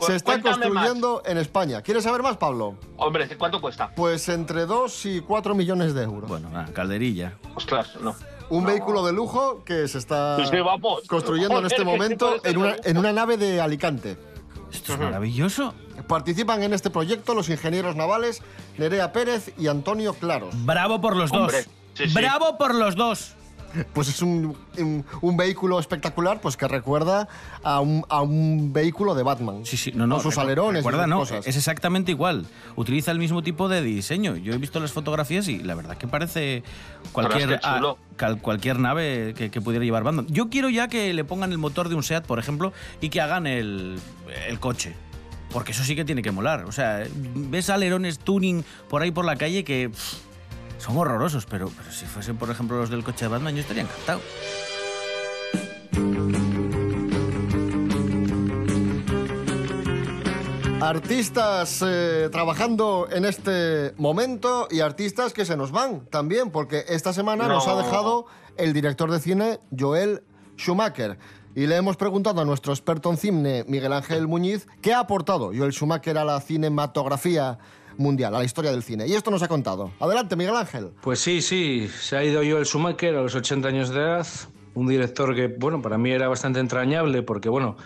se 0.00 0.16
está 0.16 0.40
construyendo 0.40 1.22
en 1.26 1.36
España. 1.36 1.82
¿Quieres 1.82 2.04
saber 2.04 2.22
más, 2.22 2.38
Pablo? 2.38 2.76
Hombre, 2.96 3.28
¿cuánto 3.36 3.60
cuesta? 3.60 3.92
Pues 3.94 4.26
entre 4.30 4.64
2 4.64 5.04
y 5.04 5.20
4 5.20 5.54
millones 5.54 5.92
de 5.92 6.04
euros. 6.04 6.30
Bueno, 6.30 6.48
calderilla. 6.72 7.36
Ostras, 7.54 7.96
no. 8.00 8.16
Un 8.48 8.64
vehículo 8.64 9.04
de 9.04 9.12
lujo 9.12 9.62
que 9.62 9.86
se 9.86 9.98
está 9.98 10.38
Sí, 10.46 10.56
construyendo 11.08 11.58
en 11.58 11.66
este 11.66 11.84
momento 11.84 12.36
en 12.42 12.56
una, 12.56 12.76
en 12.84 13.14
nave 13.14 13.36
de 13.36 13.60
Alicante. 13.60 14.16
Esto 14.72 14.94
es 14.94 14.98
maravilloso. 14.98 15.74
Participan 16.06 16.62
en 16.62 16.72
este 16.72 16.88
proyecto 16.88 17.34
los 17.34 17.50
ingenieros 17.50 17.96
navales 17.96 18.42
Nerea 18.78 19.12
Pérez 19.12 19.52
y 19.58 19.66
Antonio 19.66 20.14
Claros. 20.14 20.54
Bravo 20.64 21.00
por 21.02 21.14
los 21.16 21.32
Hombre, 21.32 21.64
dos. 21.64 21.77
Sí, 21.98 22.08
sí. 22.08 22.14
Bravo 22.14 22.56
por 22.56 22.74
los 22.74 22.96
dos. 22.96 23.34
Pues 23.92 24.08
es 24.08 24.22
un, 24.22 24.56
un- 24.78 25.04
un 25.20 25.36
vehículo 25.36 25.78
espectacular 25.78 26.40
pues 26.40 26.56
que 26.56 26.66
recuerda 26.66 27.28
a 27.62 27.80
un, 27.80 28.02
a 28.08 28.22
un 28.22 28.72
vehículo 28.72 29.14
de 29.14 29.22
Batman. 29.22 29.66
Sí, 29.66 29.76
sí, 29.76 29.92
no, 29.94 30.06
no. 30.06 30.14
Con 30.14 30.22
sus 30.24 30.36
recu- 30.36 30.40
alerones 30.40 30.76
Recuerda, 30.82 31.00
y 31.00 31.02
sus 31.04 31.10
no, 31.10 31.18
cosas. 31.18 31.46
es 31.46 31.54
exactamente 31.54 32.10
igual. 32.10 32.46
Utiliza 32.76 33.10
el 33.10 33.18
mismo 33.18 33.42
tipo 33.42 33.68
de 33.68 33.82
diseño. 33.82 34.36
Yo 34.36 34.54
he 34.54 34.56
visto 34.56 34.80
las 34.80 34.92
fotografías 34.92 35.48
y 35.48 35.58
la 35.58 35.74
verdad 35.74 35.98
que 35.98 36.08
parece 36.08 36.62
cualquier, 37.12 37.60
chulo. 37.60 37.98
ah, 38.00 38.04
cal- 38.16 38.40
cualquier 38.40 38.78
nave 38.78 39.34
que, 39.36 39.50
que 39.50 39.60
pudiera 39.60 39.84
llevar 39.84 40.02
Batman. 40.02 40.26
Yo 40.30 40.48
quiero 40.48 40.70
ya 40.70 40.88
que 40.88 41.12
le 41.12 41.24
pongan 41.24 41.52
el 41.52 41.58
motor 41.58 41.90
de 41.90 41.94
un 41.94 42.02
SEAT, 42.02 42.24
por 42.24 42.38
ejemplo, 42.38 42.72
y 43.02 43.10
que 43.10 43.20
hagan 43.20 43.46
el, 43.46 43.98
el 44.48 44.58
coche. 44.60 44.94
Porque 45.52 45.72
eso 45.72 45.84
sí 45.84 45.94
que 45.94 46.06
tiene 46.06 46.22
que 46.22 46.30
molar. 46.30 46.64
O 46.64 46.72
sea, 46.72 47.04
ves 47.34 47.68
alerones 47.68 48.18
tuning 48.18 48.64
por 48.88 49.02
ahí 49.02 49.10
por 49.10 49.26
la 49.26 49.36
calle 49.36 49.62
que 49.62 49.90
pff, 49.90 50.14
son 50.78 50.96
horrorosos, 50.96 51.46
pero, 51.46 51.70
pero 51.76 51.90
si 51.92 52.06
fuesen, 52.06 52.36
por 52.36 52.50
ejemplo, 52.50 52.78
los 52.78 52.90
del 52.90 53.04
coche 53.04 53.24
de 53.26 53.28
Batman, 53.28 53.54
yo 53.54 53.60
estaría 53.60 53.82
encantado. 53.82 54.20
Artistas 60.80 61.82
eh, 61.84 62.28
trabajando 62.30 63.08
en 63.10 63.24
este 63.24 63.92
momento 63.96 64.68
y 64.70 64.80
artistas 64.80 65.32
que 65.32 65.44
se 65.44 65.56
nos 65.56 65.72
van 65.72 66.06
también, 66.06 66.50
porque 66.50 66.84
esta 66.88 67.12
semana 67.12 67.48
No. 67.48 67.54
nos 67.54 67.66
ha 67.66 67.76
dejado 67.76 68.26
el 68.56 68.72
director 68.72 69.10
de 69.10 69.18
cine 69.18 69.58
Joel 69.76 70.22
Schumacher. 70.56 71.18
Y 71.56 71.66
le 71.66 71.74
hemos 71.76 71.96
preguntado 71.96 72.40
a 72.40 72.44
nuestro 72.44 72.72
experto 72.72 73.10
en 73.10 73.16
cine, 73.16 73.64
Miguel 73.66 73.92
Ángel 73.92 74.28
Muñiz, 74.28 74.68
qué 74.80 74.94
ha 74.94 75.00
aportado 75.00 75.46
Joel 75.46 75.72
Schumacher 75.72 76.16
a 76.16 76.24
la 76.24 76.40
cinematografía 76.40 77.58
mundial, 77.98 78.34
a 78.34 78.38
la 78.38 78.44
historia 78.44 78.70
del 78.70 78.82
cine. 78.82 79.06
Y 79.06 79.14
esto 79.14 79.30
nos 79.30 79.42
ha 79.42 79.48
contado. 79.48 79.92
Adelante, 80.00 80.36
Miguel 80.36 80.56
Ángel. 80.56 80.90
Pues 81.02 81.20
sí, 81.20 81.42
sí, 81.42 81.88
se 81.88 82.16
ha 82.16 82.24
ido 82.24 82.40
Joel 82.40 82.64
Schumacher 82.64 83.14
a 83.16 83.22
los 83.22 83.34
80 83.34 83.68
años 83.68 83.90
de 83.90 84.00
edad, 84.00 84.26
un 84.74 84.86
director 84.86 85.34
que, 85.34 85.48
bueno, 85.48 85.82
para 85.82 85.98
mí 85.98 86.10
era 86.10 86.28
bastante 86.28 86.60
entrañable 86.60 87.22
porque, 87.22 87.48
bueno, 87.48 87.76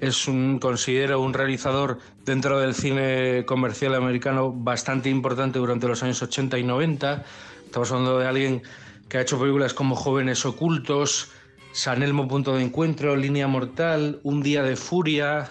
es 0.00 0.26
un, 0.26 0.58
considero 0.58 1.20
un 1.20 1.32
realizador 1.32 1.98
dentro 2.24 2.58
del 2.58 2.74
cine 2.74 3.44
comercial 3.46 3.94
americano 3.94 4.52
bastante 4.52 5.08
importante 5.10 5.58
durante 5.58 5.86
los 5.86 6.02
años 6.02 6.22
80 6.22 6.58
y 6.58 6.64
90. 6.64 7.24
Estamos 7.64 7.92
hablando 7.92 8.18
de 8.18 8.26
alguien 8.26 8.62
que 9.08 9.18
ha 9.18 9.20
hecho 9.20 9.38
películas 9.38 9.74
como 9.74 9.94
Jóvenes 9.94 10.44
Ocultos, 10.44 11.30
San 11.72 12.02
Elmo 12.02 12.26
Punto 12.26 12.56
de 12.56 12.62
Encuentro, 12.62 13.16
Línea 13.16 13.46
Mortal, 13.46 14.20
Un 14.22 14.42
Día 14.42 14.62
de 14.62 14.76
Furia, 14.76 15.50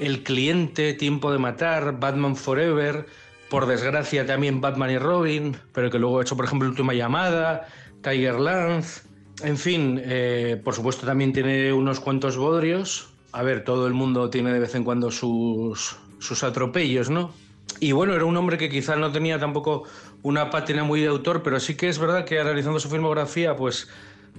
El 0.00 0.22
Cliente, 0.22 0.94
Tiempo 0.94 1.30
de 1.30 1.38
Matar, 1.38 2.00
Batman 2.00 2.34
Forever, 2.34 3.06
por 3.48 3.66
desgracia 3.66 4.26
también 4.26 4.60
Batman 4.60 4.90
y 4.90 4.98
Robin, 4.98 5.56
pero 5.72 5.90
que 5.90 5.98
luego 5.98 6.18
ha 6.18 6.22
hecho, 6.22 6.36
por 6.36 6.46
ejemplo, 6.46 6.68
Última 6.68 6.94
Llamada, 6.94 7.68
Tigerlands, 8.02 9.04
en 9.42 9.56
fin, 9.56 10.00
eh, 10.04 10.60
por 10.62 10.74
supuesto 10.74 11.06
también 11.06 11.32
tiene 11.32 11.72
unos 11.72 12.00
cuantos 12.00 12.36
bodrios. 12.36 13.08
A 13.32 13.42
ver, 13.42 13.64
todo 13.64 13.86
el 13.86 13.94
mundo 13.94 14.28
tiene 14.28 14.52
de 14.52 14.58
vez 14.58 14.74
en 14.74 14.84
cuando 14.84 15.10
sus, 15.10 15.96
sus 16.18 16.42
atropellos, 16.42 17.10
¿no? 17.10 17.32
Y 17.78 17.92
bueno, 17.92 18.14
era 18.14 18.24
un 18.24 18.36
hombre 18.36 18.58
que 18.58 18.68
quizá 18.68 18.96
no 18.96 19.12
tenía 19.12 19.38
tampoco 19.38 19.84
una 20.22 20.50
pátina 20.50 20.84
muy 20.84 21.00
de 21.00 21.06
autor, 21.06 21.42
pero 21.42 21.60
sí 21.60 21.76
que 21.76 21.88
es 21.88 21.98
verdad 21.98 22.24
que 22.24 22.40
analizando 22.40 22.80
su 22.80 22.90
filmografía, 22.90 23.56
pues 23.56 23.88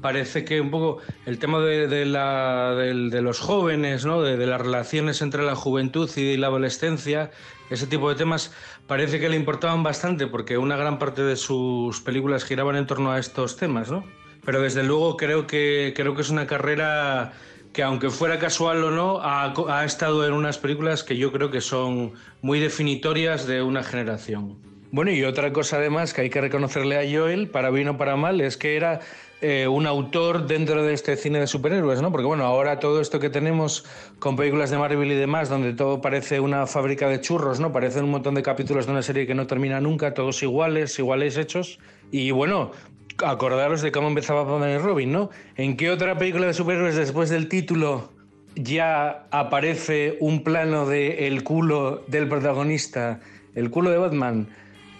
parece 0.01 0.43
que 0.43 0.59
un 0.59 0.71
poco 0.71 0.97
el 1.25 1.39
tema 1.39 1.59
de, 1.59 2.05
los 3.21 3.39
jóvenes, 3.39 4.05
¿no? 4.05 4.21
de, 4.21 4.45
las 4.45 4.59
relaciones 4.61 5.21
entre 5.21 5.43
la 5.43 5.55
juventud 5.55 6.09
y 6.17 6.37
la 6.37 6.47
adolescencia, 6.47 7.31
ese 7.69 7.87
tipo 7.87 8.09
de 8.09 8.15
temas, 8.15 8.53
parece 8.87 9.19
que 9.19 9.29
le 9.29 9.35
importaban 9.35 9.83
bastante 9.83 10.27
porque 10.27 10.57
una 10.57 10.75
gran 10.75 10.99
parte 10.99 11.21
de 11.21 11.35
sus 11.35 12.01
películas 12.01 12.43
giraban 12.43 12.75
en 12.75 12.87
torno 12.87 13.11
a 13.11 13.19
estos 13.19 13.57
temas, 13.57 13.89
¿no? 13.91 14.03
Pero 14.43 14.61
desde 14.61 14.83
luego 14.83 15.17
creo 15.17 15.45
que, 15.45 15.93
creo 15.95 16.15
que 16.15 16.23
es 16.23 16.29
una 16.29 16.47
carrera 16.47 17.33
que 17.73 17.83
aunque 17.83 18.09
fuera 18.09 18.39
casual 18.39 18.83
o 18.83 18.91
no, 18.91 19.19
ha, 19.21 19.53
ha 19.69 19.85
estado 19.85 20.25
en 20.25 20.33
unas 20.33 20.57
películas 20.57 21.03
que 21.03 21.15
yo 21.15 21.31
creo 21.31 21.51
que 21.51 21.61
son 21.61 22.13
muy 22.41 22.59
definitorias 22.59 23.47
de 23.47 23.61
una 23.61 23.83
generación. 23.83 24.70
Bueno, 24.91 25.11
y 25.11 25.23
otra 25.23 25.53
cosa 25.53 25.77
además 25.77 26.13
que 26.13 26.21
hay 26.21 26.29
que 26.29 26.41
reconocerle 26.41 26.97
a 26.97 27.19
Joel, 27.19 27.47
para 27.47 27.69
bien 27.69 27.87
o 27.87 27.97
para 27.97 28.17
mal, 28.17 28.41
es 28.41 28.57
que 28.57 28.75
era 28.75 28.99
eh, 29.39 29.65
un 29.65 29.87
autor 29.87 30.47
dentro 30.47 30.83
de 30.83 30.93
este 30.93 31.15
cine 31.15 31.39
de 31.39 31.47
superhéroes, 31.47 32.01
¿no? 32.01 32.11
Porque 32.11 32.27
bueno, 32.27 32.43
ahora 32.43 32.79
todo 32.79 32.99
esto 32.99 33.17
que 33.17 33.29
tenemos 33.29 33.85
con 34.19 34.35
películas 34.35 34.69
de 34.69 34.77
Marvel 34.77 35.09
y 35.09 35.15
demás, 35.15 35.47
donde 35.47 35.71
todo 35.71 36.01
parece 36.01 36.41
una 36.41 36.67
fábrica 36.67 37.07
de 37.07 37.21
churros, 37.21 37.61
¿no? 37.61 37.71
Parecen 37.71 38.03
un 38.03 38.11
montón 38.11 38.35
de 38.35 38.43
capítulos 38.43 38.85
de 38.85 38.91
una 38.91 39.01
serie 39.01 39.25
que 39.25 39.33
no 39.33 39.47
termina 39.47 39.79
nunca, 39.79 40.13
todos 40.13 40.43
iguales, 40.43 40.99
iguales 40.99 41.37
hechos. 41.37 41.79
Y 42.11 42.31
bueno, 42.31 42.71
acordaros 43.25 43.81
de 43.81 43.93
cómo 43.93 44.09
empezaba 44.09 44.43
Batman 44.43 44.71
y 44.71 44.77
Robin, 44.77 45.11
¿no? 45.13 45.29
¿En 45.55 45.77
qué 45.77 45.89
otra 45.89 46.17
película 46.17 46.47
de 46.47 46.53
superhéroes 46.53 46.97
después 46.97 47.29
del 47.29 47.47
título 47.47 48.11
ya 48.55 49.25
aparece 49.31 50.17
un 50.19 50.43
plano 50.43 50.85
de 50.85 51.27
el 51.27 51.45
culo 51.45 52.03
del 52.07 52.27
protagonista, 52.27 53.21
el 53.55 53.71
culo 53.71 53.89
de 53.89 53.97
Batman, 53.97 54.47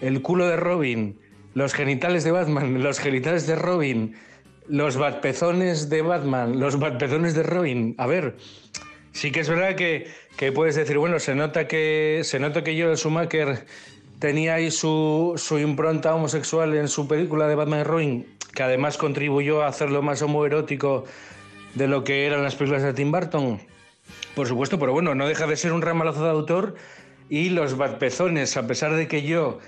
el 0.02 0.20
culo 0.20 0.46
de 0.48 0.56
Robin, 0.56 1.18
los 1.54 1.72
genitales 1.72 2.24
de 2.24 2.32
Batman, 2.32 2.82
los 2.82 2.98
genitales 2.98 3.46
de 3.46 3.54
Robin, 3.54 4.14
los 4.68 4.96
batpezones 4.96 5.88
de 5.88 6.02
Batman, 6.02 6.58
los 6.60 6.78
batpezones 6.78 7.34
de 7.34 7.44
Robin? 7.44 7.94
A 7.98 8.06
ver, 8.06 8.36
sí 9.12 9.30
que 9.30 9.40
es 9.40 9.48
verdad 9.48 9.76
que, 9.76 10.08
que 10.36 10.50
puedes 10.50 10.74
decir, 10.74 10.98
bueno, 10.98 11.18
se 11.20 11.34
nota 11.34 11.68
que 11.68 12.20
se 12.24 12.40
nota 12.40 12.64
que 12.64 12.80
Joel 12.80 12.96
Schumacher 12.96 13.64
tenía 14.18 14.54
ahí 14.54 14.70
su, 14.72 15.34
su 15.36 15.58
impronta 15.58 16.14
homosexual 16.14 16.74
en 16.74 16.88
su 16.88 17.06
película 17.06 17.46
de 17.46 17.54
Batman 17.54 17.80
y 17.80 17.84
Robin, 17.84 18.26
que 18.54 18.62
además 18.64 18.98
contribuyó 18.98 19.62
a 19.62 19.68
hacerlo 19.68 20.02
más 20.02 20.20
homoerótico 20.20 21.04
de 21.74 21.86
lo 21.86 22.02
que 22.02 22.26
eran 22.26 22.42
las 22.42 22.56
películas 22.56 22.82
de 22.82 22.92
Tim 22.92 23.12
Burton. 23.12 23.60
Por 24.34 24.48
supuesto, 24.48 24.80
pero 24.80 24.92
bueno, 24.92 25.14
no 25.14 25.28
deja 25.28 25.46
de 25.46 25.56
ser 25.56 25.72
un 25.72 25.82
ramalazo 25.82 26.24
de 26.24 26.30
autor 26.30 26.74
y 27.28 27.50
los 27.50 27.76
batpezones, 27.76 28.56
a 28.56 28.66
pesar 28.66 28.94
de 28.94 29.06
que 29.08 29.22
yo 29.22 29.58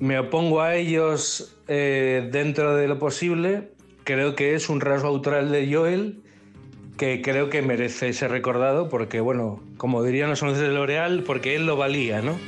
me 0.00 0.18
opongo 0.18 0.62
a 0.62 0.74
ellos 0.74 1.56
eh, 1.68 2.28
dentro 2.32 2.74
de 2.74 2.88
lo 2.88 2.98
posible, 2.98 3.70
creo 4.02 4.34
que 4.34 4.54
es 4.54 4.68
un 4.68 4.80
rasgo 4.80 5.08
autoral 5.08 5.52
de 5.52 5.72
Joel 5.72 6.22
que 6.96 7.22
creo 7.22 7.48
que 7.48 7.62
merece 7.62 8.12
ser 8.12 8.30
recordado 8.30 8.88
porque, 8.88 9.20
bueno, 9.20 9.62
como 9.76 10.02
dirían 10.02 10.28
los 10.30 10.42
hombres 10.42 10.60
de 10.60 10.68
L'Oreal, 10.68 11.22
porque 11.22 11.54
él 11.54 11.66
lo 11.66 11.76
valía, 11.76 12.20
¿no? 12.20 12.38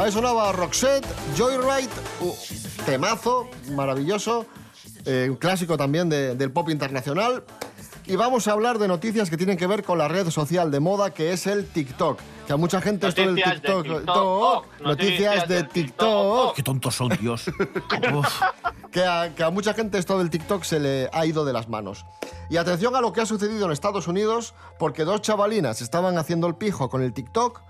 Ahí 0.00 0.10
sonaba 0.10 0.50
Roxette, 0.52 1.06
Joyride, 1.36 1.90
uh, 2.22 2.32
temazo, 2.86 3.50
maravilloso, 3.72 4.46
eh, 5.04 5.26
un 5.28 5.36
clásico 5.36 5.76
también 5.76 6.08
de- 6.08 6.34
del 6.36 6.50
pop 6.50 6.70
internacional. 6.70 7.44
Y 8.06 8.16
vamos 8.16 8.48
a 8.48 8.52
hablar 8.52 8.78
de 8.78 8.88
noticias 8.88 9.28
que 9.28 9.36
tienen 9.36 9.58
que 9.58 9.66
ver 9.66 9.84
con 9.84 9.98
la 9.98 10.08
red 10.08 10.30
social 10.30 10.70
de 10.70 10.80
moda 10.80 11.10
que 11.12 11.34
es 11.34 11.46
el 11.46 11.66
TikTok. 11.66 12.18
Que 12.46 12.54
a 12.54 12.56
mucha 12.56 12.80
gente 12.80 13.08
esto 13.08 13.20
del 13.20 13.34
de 13.36 13.42
TikTok, 13.42 13.82
TikTok, 13.82 14.04
Tok, 14.06 14.66
noticias 14.80 15.36
noticias 15.36 15.48
de 15.48 15.62
TikTok, 15.64 16.54
Qué 16.56 16.62
tontos 16.62 16.94
son, 16.94 17.10
Dios. 17.20 17.44
Que 18.90 19.04
a, 19.04 19.32
que 19.36 19.44
a 19.44 19.50
mucha 19.50 19.72
gente 19.74 19.98
esto 19.98 20.18
del 20.18 20.30
TikTok 20.30 20.64
se 20.64 20.80
le 20.80 21.08
ha 21.12 21.24
ido 21.26 21.44
de 21.44 21.52
las 21.52 21.68
manos. 21.68 22.04
Y 22.48 22.56
atención 22.56 22.96
a 22.96 23.00
lo 23.00 23.12
que 23.12 23.20
ha 23.20 23.26
sucedido 23.26 23.66
en 23.66 23.70
Estados 23.72 24.08
Unidos, 24.08 24.54
porque 24.80 25.04
dos 25.04 25.20
chavalinas 25.22 25.80
estaban 25.80 26.18
haciendo 26.18 26.48
el 26.48 26.56
pijo 26.56 26.88
con 26.88 27.00
el 27.02 27.12
TikTok 27.12 27.60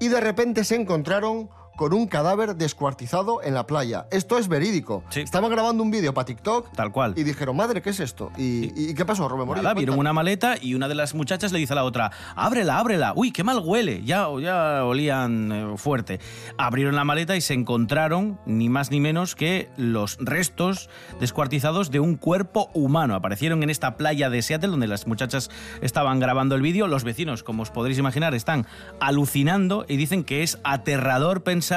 y 0.00 0.08
de 0.08 0.20
repente 0.20 0.64
se 0.64 0.74
encontraron 0.74 1.48
con 1.78 1.94
un 1.94 2.08
cadáver 2.08 2.56
descuartizado 2.56 3.40
en 3.42 3.54
la 3.54 3.64
playa. 3.66 4.06
Esto 4.10 4.36
es 4.36 4.48
verídico. 4.48 5.04
Estaban 5.14 5.48
grabando 5.48 5.80
un 5.84 5.92
vídeo 5.92 6.12
para 6.12 6.24
TikTok 6.26 6.72
Tal 6.74 6.90
cual. 6.90 7.14
y 7.16 7.22
dijeron, 7.22 7.56
madre, 7.56 7.80
¿qué 7.80 7.90
es 7.90 8.00
esto? 8.00 8.32
¿Y, 8.36 8.90
y 8.90 8.94
qué 8.94 9.04
pasó, 9.04 9.28
Rubén 9.28 9.46
Morillo? 9.46 9.62
Nada, 9.62 9.74
vieron 9.74 9.94
Cuéntanos. 9.94 10.00
una 10.00 10.12
maleta 10.12 10.56
y 10.60 10.74
una 10.74 10.88
de 10.88 10.96
las 10.96 11.14
muchachas 11.14 11.52
le 11.52 11.60
dice 11.60 11.74
a 11.74 11.76
la 11.76 11.84
otra, 11.84 12.10
ábrela, 12.34 12.78
ábrela. 12.80 13.12
Uy, 13.14 13.30
qué 13.30 13.44
mal 13.44 13.60
huele. 13.64 14.02
Ya, 14.04 14.26
ya 14.42 14.84
olían 14.84 15.52
eh, 15.52 15.76
fuerte. 15.76 16.18
Abrieron 16.58 16.96
la 16.96 17.04
maleta 17.04 17.36
y 17.36 17.40
se 17.40 17.54
encontraron 17.54 18.40
ni 18.44 18.68
más 18.68 18.90
ni 18.90 18.98
menos 18.98 19.36
que 19.36 19.70
los 19.76 20.16
restos 20.20 20.90
descuartizados 21.20 21.92
de 21.92 22.00
un 22.00 22.16
cuerpo 22.16 22.70
humano. 22.74 23.14
Aparecieron 23.14 23.62
en 23.62 23.70
esta 23.70 23.96
playa 23.96 24.30
de 24.30 24.42
Seattle 24.42 24.70
donde 24.70 24.88
las 24.88 25.06
muchachas 25.06 25.48
estaban 25.80 26.18
grabando 26.18 26.56
el 26.56 26.62
vídeo. 26.62 26.88
Los 26.88 27.04
vecinos, 27.04 27.44
como 27.44 27.62
os 27.62 27.70
podréis 27.70 27.98
imaginar, 27.98 28.34
están 28.34 28.66
alucinando 28.98 29.84
y 29.88 29.96
dicen 29.96 30.24
que 30.24 30.42
es 30.42 30.58
aterrador 30.64 31.44
pensar 31.44 31.67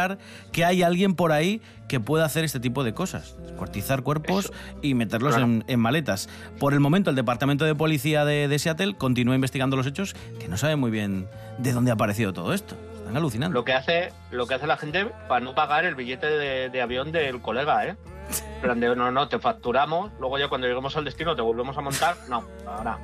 que 0.52 0.66
hay 0.66 0.84
alguien 0.84 1.16
por 1.16 1.32
ahí 1.32 1.62
que 1.88 2.00
pueda 2.00 2.26
hacer 2.26 2.44
este 2.44 2.60
tipo 2.60 2.84
de 2.84 2.94
cosas. 2.94 3.36
Descuartizar 3.44 4.02
cuerpos 4.04 4.52
y 4.82 4.94
meterlos 4.94 5.36
Claro. 5.36 5.46
en, 5.46 5.64
en 5.68 5.80
maletas. 5.80 6.30
Por 6.60 6.74
el 6.74 6.80
momento, 6.80 7.10
el 7.10 7.16
Departamento 7.16 7.66
de 7.66 7.76
Policía 7.76 8.24
de, 8.26 8.48
de 8.48 8.60
Seattle 8.60 8.96
continúa 8.96 9.36
investigando 9.36 9.76
los 9.76 9.86
hechos, 9.88 10.14
que 10.40 10.48
no 10.48 10.58
sabe 10.58 10.76
muy 10.76 10.92
bien 10.92 11.28
de 11.58 11.74
dónde 11.74 11.92
ha 11.92 11.96
aparecido 11.96 12.32
todo 12.34 12.54
esto. 12.54 12.76
Están 12.98 13.18
alucinando. 13.18 13.54
Lo 13.60 13.66
que 13.66 13.74
hace, 13.74 14.14
lo 14.32 14.48
que 14.48 14.54
hace 14.54 14.68
la 14.68 14.78
gente 14.78 15.06
para 15.28 15.44
no 15.44 15.54
pagar 15.54 15.84
el 15.86 15.96
billete 15.96 16.28
de, 16.28 16.70
de 16.70 16.82
avión 16.82 17.12
del 17.12 17.42
colega, 17.42 17.86
¿eh? 17.86 17.96
Plan 18.62 18.80
de, 18.80 18.96
no, 18.96 19.12
no, 19.12 19.28
te 19.28 19.40
facturamos, 19.40 20.12
luego 20.20 20.38
ya 20.40 20.48
cuando 20.48 20.68
lleguemos 20.68 20.96
al 20.96 21.04
destino 21.04 21.36
te 21.36 21.42
volvemos 21.42 21.78
a 21.78 21.82
montar. 21.82 22.16
No, 22.30 22.46
ahora. 22.66 22.98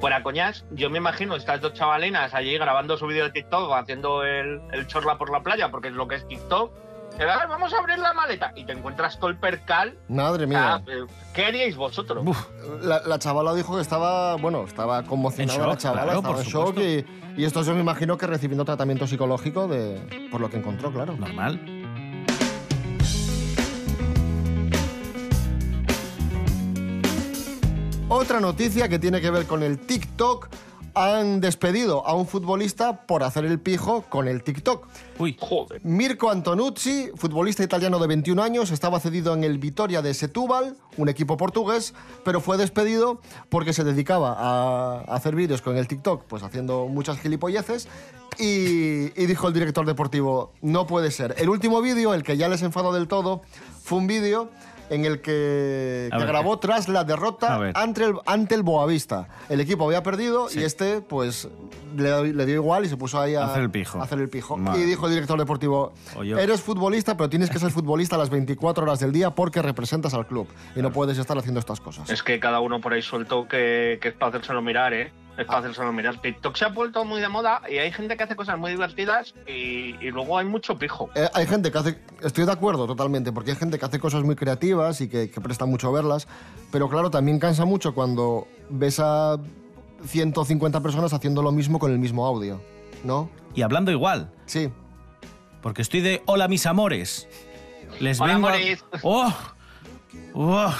Fuera 0.00 0.22
coñas, 0.22 0.64
yo 0.72 0.90
me 0.90 0.98
imagino 0.98 1.36
estas 1.36 1.60
dos 1.60 1.72
chavalinas 1.72 2.34
allí 2.34 2.56
grabando 2.58 2.96
su 2.98 3.06
vídeo 3.06 3.24
de 3.24 3.30
TikTok, 3.30 3.72
haciendo 3.72 4.24
el, 4.24 4.60
el 4.72 4.86
chorla 4.86 5.16
por 5.16 5.30
la 5.30 5.42
playa, 5.42 5.70
porque 5.70 5.88
es 5.88 5.94
lo 5.94 6.06
que 6.06 6.16
es 6.16 6.28
TikTok. 6.28 6.70
"Ay, 7.18 7.48
vamos 7.48 7.72
a 7.72 7.78
abrir 7.78 7.98
la 7.98 8.12
maleta 8.12 8.52
y 8.56 8.64
te 8.66 8.72
encuentras 8.72 9.18
todo 9.18 9.30
el 9.30 9.38
percal. 9.38 9.96
Madre 10.08 10.46
mía. 10.46 10.82
¿Qué 11.32 11.46
haríais 11.46 11.74
vosotros? 11.76 12.22
La, 12.82 13.00
la 13.06 13.18
chavala 13.18 13.54
dijo 13.54 13.74
que 13.76 13.80
estaba, 13.80 14.36
bueno, 14.36 14.64
estaba 14.64 15.02
conmocionada 15.04 15.58
shock, 15.58 15.68
la 15.68 15.76
chavala, 15.78 16.02
claro, 16.02 16.18
estaba 16.18 16.34
por 16.36 16.44
en 16.44 16.50
shock 16.50 16.78
y, 16.78 17.40
y 17.40 17.44
esto 17.46 17.62
yo 17.62 17.72
me 17.74 17.80
imagino 17.80 18.18
que 18.18 18.26
recibiendo 18.26 18.66
tratamiento 18.66 19.06
psicológico 19.06 19.66
de, 19.66 20.28
por 20.30 20.42
lo 20.42 20.50
que 20.50 20.58
encontró, 20.58 20.92
claro. 20.92 21.16
Normal. 21.16 21.58
Otra 28.08 28.38
noticia 28.38 28.88
que 28.88 29.00
tiene 29.00 29.20
que 29.20 29.32
ver 29.32 29.46
con 29.46 29.64
el 29.64 29.80
TikTok. 29.80 30.48
Han 30.94 31.40
despedido 31.40 32.06
a 32.06 32.14
un 32.14 32.26
futbolista 32.26 33.04
por 33.04 33.24
hacer 33.24 33.44
el 33.44 33.58
pijo 33.58 34.02
con 34.08 34.28
el 34.28 34.44
TikTok. 34.44 34.86
Uy. 35.18 35.36
Joder. 35.40 35.80
Mirko 35.84 36.30
Antonucci, 36.30 37.10
futbolista 37.16 37.64
italiano 37.64 37.98
de 37.98 38.06
21 38.06 38.40
años, 38.40 38.70
estaba 38.70 39.00
cedido 39.00 39.34
en 39.34 39.42
el 39.42 39.58
Vitoria 39.58 40.02
de 40.02 40.14
Setúbal, 40.14 40.76
un 40.96 41.08
equipo 41.08 41.36
portugués, 41.36 41.94
pero 42.24 42.40
fue 42.40 42.56
despedido 42.56 43.20
porque 43.48 43.72
se 43.72 43.82
dedicaba 43.82 44.36
a 44.38 45.00
hacer 45.12 45.34
vídeos 45.34 45.60
con 45.60 45.76
el 45.76 45.88
TikTok, 45.88 46.22
pues 46.28 46.44
haciendo 46.44 46.86
muchas 46.86 47.18
gilipolleces. 47.18 47.88
Y, 48.38 49.20
y 49.20 49.26
dijo 49.26 49.48
el 49.48 49.54
director 49.54 49.84
deportivo, 49.84 50.52
no 50.62 50.86
puede 50.86 51.10
ser. 51.10 51.34
El 51.38 51.48
último 51.48 51.82
vídeo, 51.82 52.14
el 52.14 52.22
que 52.22 52.36
ya 52.36 52.48
les 52.48 52.62
enfadó 52.62 52.92
del 52.92 53.08
todo, 53.08 53.42
fue 53.82 53.98
un 53.98 54.06
vídeo 54.06 54.48
en 54.90 55.04
el 55.04 55.20
que, 55.20 56.08
A 56.12 56.16
que 56.16 56.22
ver, 56.24 56.32
grabó 56.32 56.58
tras 56.58 56.88
la 56.88 57.04
derrota 57.04 57.72
ante 57.74 58.04
el, 58.04 58.14
ante 58.26 58.54
el 58.54 58.62
Boavista. 58.62 59.28
El 59.48 59.60
equipo 59.60 59.84
había 59.86 60.02
perdido 60.02 60.48
y 60.54 60.62
este, 60.62 61.00
pues, 61.00 61.48
le, 61.96 62.32
le 62.32 62.46
dio 62.46 62.54
igual 62.56 62.84
y 62.84 62.88
se 62.88 62.96
puso 62.96 63.20
ahí 63.20 63.34
a 63.34 63.46
Hacer 63.46 63.62
el 63.62 63.70
pijo. 63.70 63.98
a 64.00 64.04
hacer 64.04 64.18
el 64.18 64.28
pijo. 64.28 64.56
Madre. 64.56 64.82
Y 64.82 64.84
dijo 64.84 65.06
el 65.06 65.12
director 65.12 65.38
deportivo, 65.38 65.92
eres 66.20 66.60
futbolista, 66.60 67.16
pero 67.16 67.28
tienes 67.28 67.50
que 67.50 67.58
ser 67.58 67.70
futbolista 67.72 68.16
a 68.16 68.18
las 68.18 68.30
24 68.30 68.84
horas 68.84 69.00
del 69.00 69.12
día 69.12 69.30
porque 69.30 69.62
representas 69.62 70.14
al 70.14 70.26
club 70.26 70.46
y 70.74 70.82
no 70.82 70.92
puedes 70.92 71.18
estar 71.18 71.36
haciendo 71.38 71.60
estas 71.60 71.80
cosas. 71.80 72.08
Es 72.10 72.22
que 72.22 72.38
cada 72.40 72.60
uno 72.60 72.80
por 72.80 72.92
ahí 72.92 73.02
suelto 73.02 73.48
que, 73.48 73.98
que 74.00 74.08
es 74.08 74.14
para 74.14 74.30
hacérselo 74.30 74.62
mirar, 74.62 74.92
¿eh? 74.94 75.12
Es 75.38 75.44
para 75.44 75.58
hacérselo 75.58 75.92
mirar. 75.92 76.20
TikTok 76.20 76.56
se 76.56 76.64
ha 76.64 76.68
vuelto 76.68 77.04
muy 77.04 77.20
de 77.20 77.28
moda 77.28 77.60
y 77.70 77.76
hay 77.78 77.92
gente 77.92 78.16
que 78.16 78.22
hace 78.22 78.36
cosas 78.36 78.58
muy 78.58 78.70
divertidas 78.70 79.34
y, 79.46 79.94
y 80.00 80.10
luego 80.10 80.38
hay 80.38 80.46
mucho 80.46 80.78
pijo. 80.78 81.10
Eh, 81.14 81.28
hay 81.34 81.46
gente 81.46 81.70
que 81.70 81.76
hace, 81.78 81.98
estoy 82.22 82.46
de 82.46 82.52
acuerdo 82.52 82.86
totalmente, 82.86 83.32
porque 83.32 83.50
hay 83.50 83.56
gente 83.58 83.78
que 83.78 83.84
hace 83.84 83.98
cosas 83.98 84.22
muy 84.24 84.34
creativas 84.34 85.00
y 85.02 85.08
que, 85.08 85.30
que 85.30 85.40
presta 85.42 85.66
mucho 85.66 85.92
verlas, 85.92 86.26
pero 86.72 86.88
claro, 86.88 87.10
también 87.10 87.38
cansa 87.38 87.64
mucho 87.66 87.94
cuando 87.94 88.48
ves 88.70 88.98
a 88.98 89.36
150 90.06 90.80
personas 90.80 91.12
haciendo 91.12 91.42
lo 91.42 91.52
mismo 91.52 91.78
con 91.78 91.92
el 91.92 91.98
mismo 91.98 92.24
audio, 92.26 92.62
¿no? 93.04 93.28
Y 93.54 93.62
hablando 93.62 93.90
igual. 93.90 94.30
Sí. 94.46 94.70
Porque 95.60 95.82
estoy 95.82 96.00
de 96.00 96.22
hola 96.26 96.48
mis 96.48 96.64
amores. 96.66 97.28
Les 98.00 98.20
Hola, 98.20 98.34
vengo 98.34 98.48
a- 98.48 98.52
amores. 98.54 98.84
¡Oh! 99.02 99.32
¡Oh! 100.34 100.72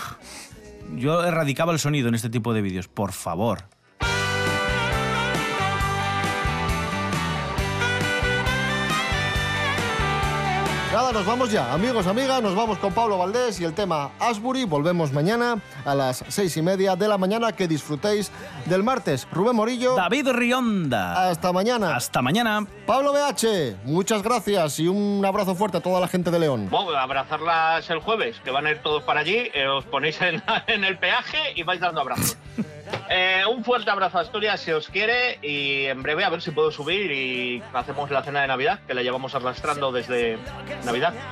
Yo 0.94 1.24
erradicaba 1.24 1.72
el 1.72 1.78
sonido 1.78 2.08
en 2.08 2.14
este 2.14 2.30
tipo 2.30 2.54
de 2.54 2.62
vídeos, 2.62 2.88
por 2.88 3.12
favor. 3.12 3.64
Nada, 10.96 11.12
nos 11.12 11.26
vamos 11.26 11.52
ya. 11.52 11.74
Amigos, 11.74 12.06
amigas, 12.06 12.42
nos 12.42 12.54
vamos 12.54 12.78
con 12.78 12.90
Pablo 12.90 13.18
Valdés 13.18 13.60
y 13.60 13.64
el 13.64 13.74
tema 13.74 14.12
Asbury. 14.18 14.64
Volvemos 14.64 15.12
mañana 15.12 15.58
a 15.84 15.94
las 15.94 16.24
seis 16.28 16.56
y 16.56 16.62
media 16.62 16.96
de 16.96 17.06
la 17.06 17.18
mañana. 17.18 17.52
Que 17.52 17.68
disfrutéis 17.68 18.32
del 18.64 18.82
martes. 18.82 19.28
Rubén 19.30 19.56
Morillo. 19.56 19.94
David 19.94 20.30
Rionda. 20.30 21.28
Hasta 21.28 21.52
mañana. 21.52 21.96
Hasta 21.96 22.22
mañana. 22.22 22.66
Pablo 22.86 23.12
BH, 23.12 23.84
muchas 23.84 24.22
gracias 24.22 24.80
y 24.80 24.88
un 24.88 25.22
abrazo 25.22 25.54
fuerte 25.54 25.76
a 25.76 25.80
toda 25.82 26.00
la 26.00 26.08
gente 26.08 26.30
de 26.30 26.38
León. 26.38 26.68
Bueno, 26.70 26.96
abrazarlas 26.96 27.90
el 27.90 27.98
jueves, 27.98 28.40
que 28.42 28.50
van 28.50 28.66
a 28.66 28.70
ir 28.70 28.78
todos 28.78 29.02
para 29.02 29.20
allí, 29.20 29.50
eh, 29.52 29.66
os 29.66 29.84
ponéis 29.84 30.18
en, 30.22 30.42
en 30.66 30.82
el 30.82 30.96
peaje 30.96 31.52
y 31.56 31.62
vais 31.62 31.78
dando 31.78 32.00
abrazos. 32.00 32.38
Eh, 33.08 33.42
un 33.48 33.62
fuerte 33.64 33.90
abrazo 33.90 34.18
a 34.18 34.22
Asturias 34.22 34.60
si 34.60 34.72
os 34.72 34.88
quiere 34.88 35.38
y 35.42 35.86
en 35.86 36.02
breve 36.02 36.24
a 36.24 36.30
ver 36.30 36.42
si 36.42 36.50
puedo 36.50 36.70
subir 36.70 37.12
y 37.12 37.62
hacemos 37.72 38.10
la 38.10 38.22
cena 38.22 38.42
de 38.42 38.48
Navidad, 38.48 38.80
que 38.86 38.94
la 38.94 39.02
llevamos 39.02 39.34
arrastrando 39.34 39.92
desde 39.92 40.38
Navidad. 40.84 41.14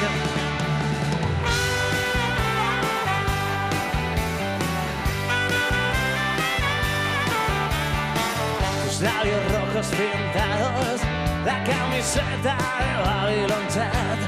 Que. 0.00 0.33
Tus 8.94 9.02
labios 9.02 9.42
rojos 9.50 9.86
pintados, 9.88 11.00
la 11.44 11.64
camiseta 11.64 12.56
de 12.78 12.92
Babylon 13.02 13.66
Ted. 13.66 14.20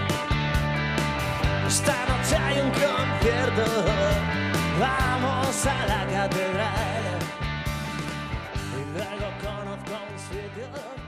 Esta 1.69 1.95
noche 2.09 2.37
hay 2.37 2.59
un 2.63 2.71
concierto, 2.71 3.65
vamos 4.81 5.67
a 5.67 5.87
la 5.87 6.05
catedral. 6.07 7.05
Y 8.75 8.99
luego 8.99 9.27
conozco 9.41 9.93
un 10.11 10.19
sitio 10.19 11.06